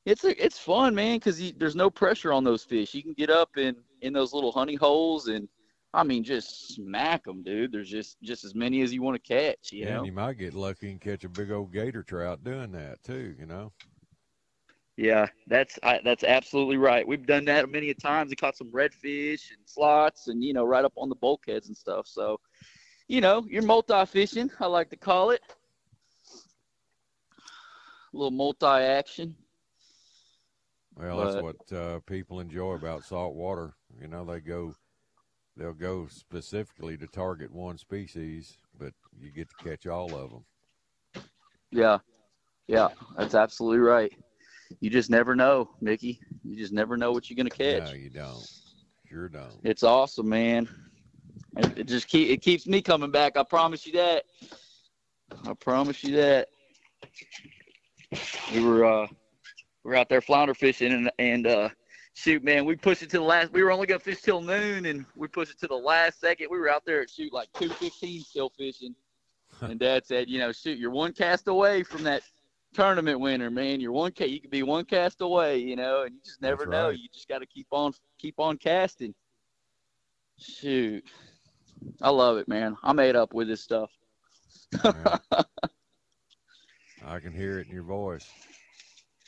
[0.06, 2.96] it's a, it's fun, man, because there's no pressure on those fish.
[2.96, 5.48] You can get up in in those little honey holes and.
[5.94, 7.72] I mean, just smack them, dude.
[7.72, 9.98] There's just just as many as you want to catch, you yeah, know.
[10.00, 13.34] and you might get lucky and catch a big old gator trout doing that too.
[13.40, 13.72] You know.
[14.98, 17.08] Yeah, that's I, that's absolutely right.
[17.08, 18.32] We've done that many a times.
[18.32, 21.78] We caught some redfish and slots, and you know, right up on the bulkheads and
[21.78, 22.08] stuff.
[22.08, 22.40] So,
[23.08, 24.50] you know, you're multi fishing.
[24.60, 25.42] I like to call it
[26.28, 29.36] a little multi action.
[30.96, 33.76] Well, that's what uh, people enjoy about salt water.
[34.02, 34.74] You know, they go,
[35.56, 40.46] they'll go specifically to target one species, but you get to catch all of them.
[41.70, 42.00] Yeah,
[42.68, 44.12] yeah, that's absolutely right.
[44.80, 46.20] You just never know, Mickey.
[46.44, 47.92] You just never know what you're gonna catch.
[47.92, 48.46] No, you don't.
[49.10, 49.60] Sure don't.
[49.64, 50.68] It's awesome, man.
[51.58, 53.38] It, it just keep it keeps me coming back.
[53.38, 54.26] I promise you that.
[55.46, 56.50] I promise you that.
[58.54, 59.08] We were uh
[59.84, 61.70] we were out there flounder fishing and and uh
[62.14, 64.86] shoot man, we pushed it to the last we were only gonna fish till noon
[64.86, 66.48] and we pushed it to the last second.
[66.52, 68.96] We were out there at shoot like two fifteen still fishing.
[69.62, 72.22] and dad said, you know, shoot, you're one cast away from that
[72.78, 73.82] tournament winner, man.
[73.82, 74.28] You're one K.
[74.28, 76.90] you could be one cast away, you know, and you just never know.
[76.90, 79.16] You just gotta keep on keep on casting.
[80.38, 81.04] Shoot.
[82.04, 82.78] I love it, man.
[82.84, 83.90] I'm made up with this stuff.
[84.84, 85.10] I
[87.20, 88.30] can hear it in your voice.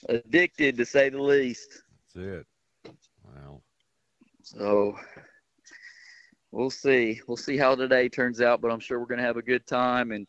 [0.07, 1.81] Addicted to say the least.
[2.13, 2.45] That's
[2.85, 2.93] it.
[3.23, 3.63] Well,
[4.43, 4.95] So
[6.51, 7.19] we'll see.
[7.27, 10.11] We'll see how today turns out, but I'm sure we're gonna have a good time
[10.11, 10.27] and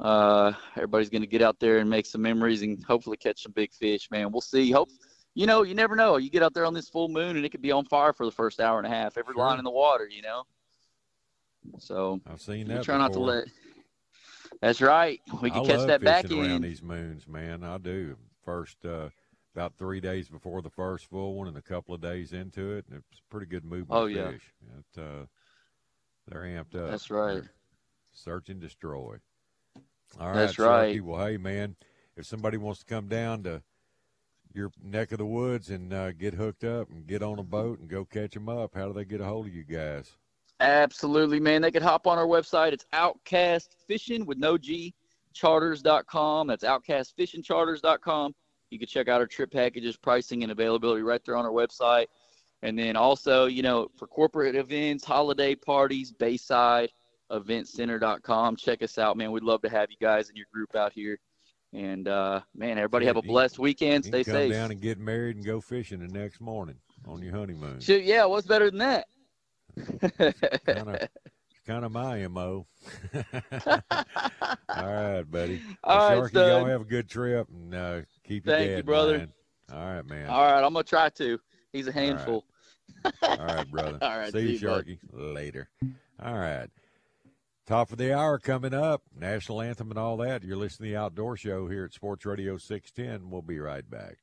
[0.00, 3.72] uh, everybody's gonna get out there and make some memories and hopefully catch some big
[3.72, 4.30] fish, man.
[4.30, 4.70] We'll see.
[4.70, 4.90] Hope
[5.34, 6.16] you know, you never know.
[6.16, 8.24] You get out there on this full moon and it could be on fire for
[8.24, 10.44] the first hour and a half, every line in the water, you know.
[11.78, 12.84] So I've seen that.
[12.84, 13.44] try not to let
[14.62, 15.20] That's right.
[15.42, 16.64] We can I catch that back around end.
[16.64, 17.64] these moons, man.
[17.64, 18.16] I do.
[18.44, 19.10] First, uh,
[19.54, 22.86] about three days before the first full one, and a couple of days into it,
[22.88, 23.90] and it's pretty good movement.
[23.90, 24.30] Oh, yeah.
[24.30, 24.54] fish.
[24.78, 25.26] It, uh,
[26.28, 26.90] they're amped up.
[26.90, 27.34] That's right.
[27.34, 27.50] They're
[28.14, 29.16] search and destroy.
[30.18, 31.02] All right, That's right.
[31.02, 31.76] Well, hey, man,
[32.16, 33.62] if somebody wants to come down to
[34.54, 37.78] your neck of the woods and uh, get hooked up and get on a boat
[37.78, 40.12] and go catch them up, how do they get a hold of you guys?
[40.60, 41.60] Absolutely, man.
[41.60, 42.72] They could hop on our website.
[42.72, 44.94] It's Outcast Fishing with no G
[45.34, 46.46] charters.com.
[46.46, 48.34] That's outcastfishingcharters.com.
[48.70, 52.06] You can check out our trip packages, pricing, and availability right there on our website.
[52.62, 56.90] And then also, you know, for corporate events, holiday parties, Bayside
[57.30, 58.56] eventcenter.com.
[58.56, 59.32] Check us out, man.
[59.32, 61.18] We'd love to have you guys in your group out here.
[61.72, 64.04] And uh, man, everybody have a blessed weekend.
[64.04, 64.52] Stay come safe.
[64.52, 67.80] down and get married and go fishing the next morning on your honeymoon.
[67.80, 69.06] Shoot, yeah, what's better than that?
[70.66, 71.08] kind of
[71.66, 72.66] kind of my mo.
[73.12, 75.60] All right, buddy.
[75.84, 79.18] All well, right, Sharky, y'all have a good trip and uh, keep Thank you, brother.
[79.18, 79.32] mind.
[79.72, 80.28] All right, man.
[80.28, 81.38] All right, I'm gonna try to.
[81.72, 82.44] He's a handful.
[83.22, 83.98] All right, brother.
[84.02, 84.86] All right, see you, see you, bud.
[84.86, 84.98] Sharky.
[85.12, 85.68] Later.
[86.22, 86.68] All right.
[87.66, 89.02] Top of the hour coming up.
[89.18, 90.44] National anthem and all that.
[90.44, 93.28] You're listening to the Outdoor Show here at Sports Radio 610.
[93.28, 94.18] We'll be right back.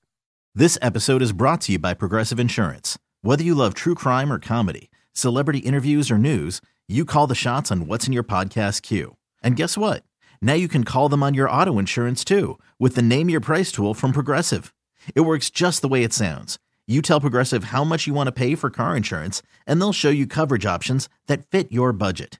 [0.56, 2.98] This episode is brought to you by Progressive Insurance.
[3.22, 7.70] Whether you love true crime or comedy, celebrity interviews or news, you call the shots
[7.70, 9.18] on what's in your podcast queue.
[9.42, 10.04] And guess what?
[10.42, 13.74] Now you can call them on your auto insurance too with the Name Your Price
[13.74, 14.74] tool from Progressive.
[15.16, 16.60] It works just the way it sounds.
[16.88, 20.10] You tell Progressive how much you want to pay for car insurance, and they'll show
[20.10, 22.40] you coverage options that fit your budget.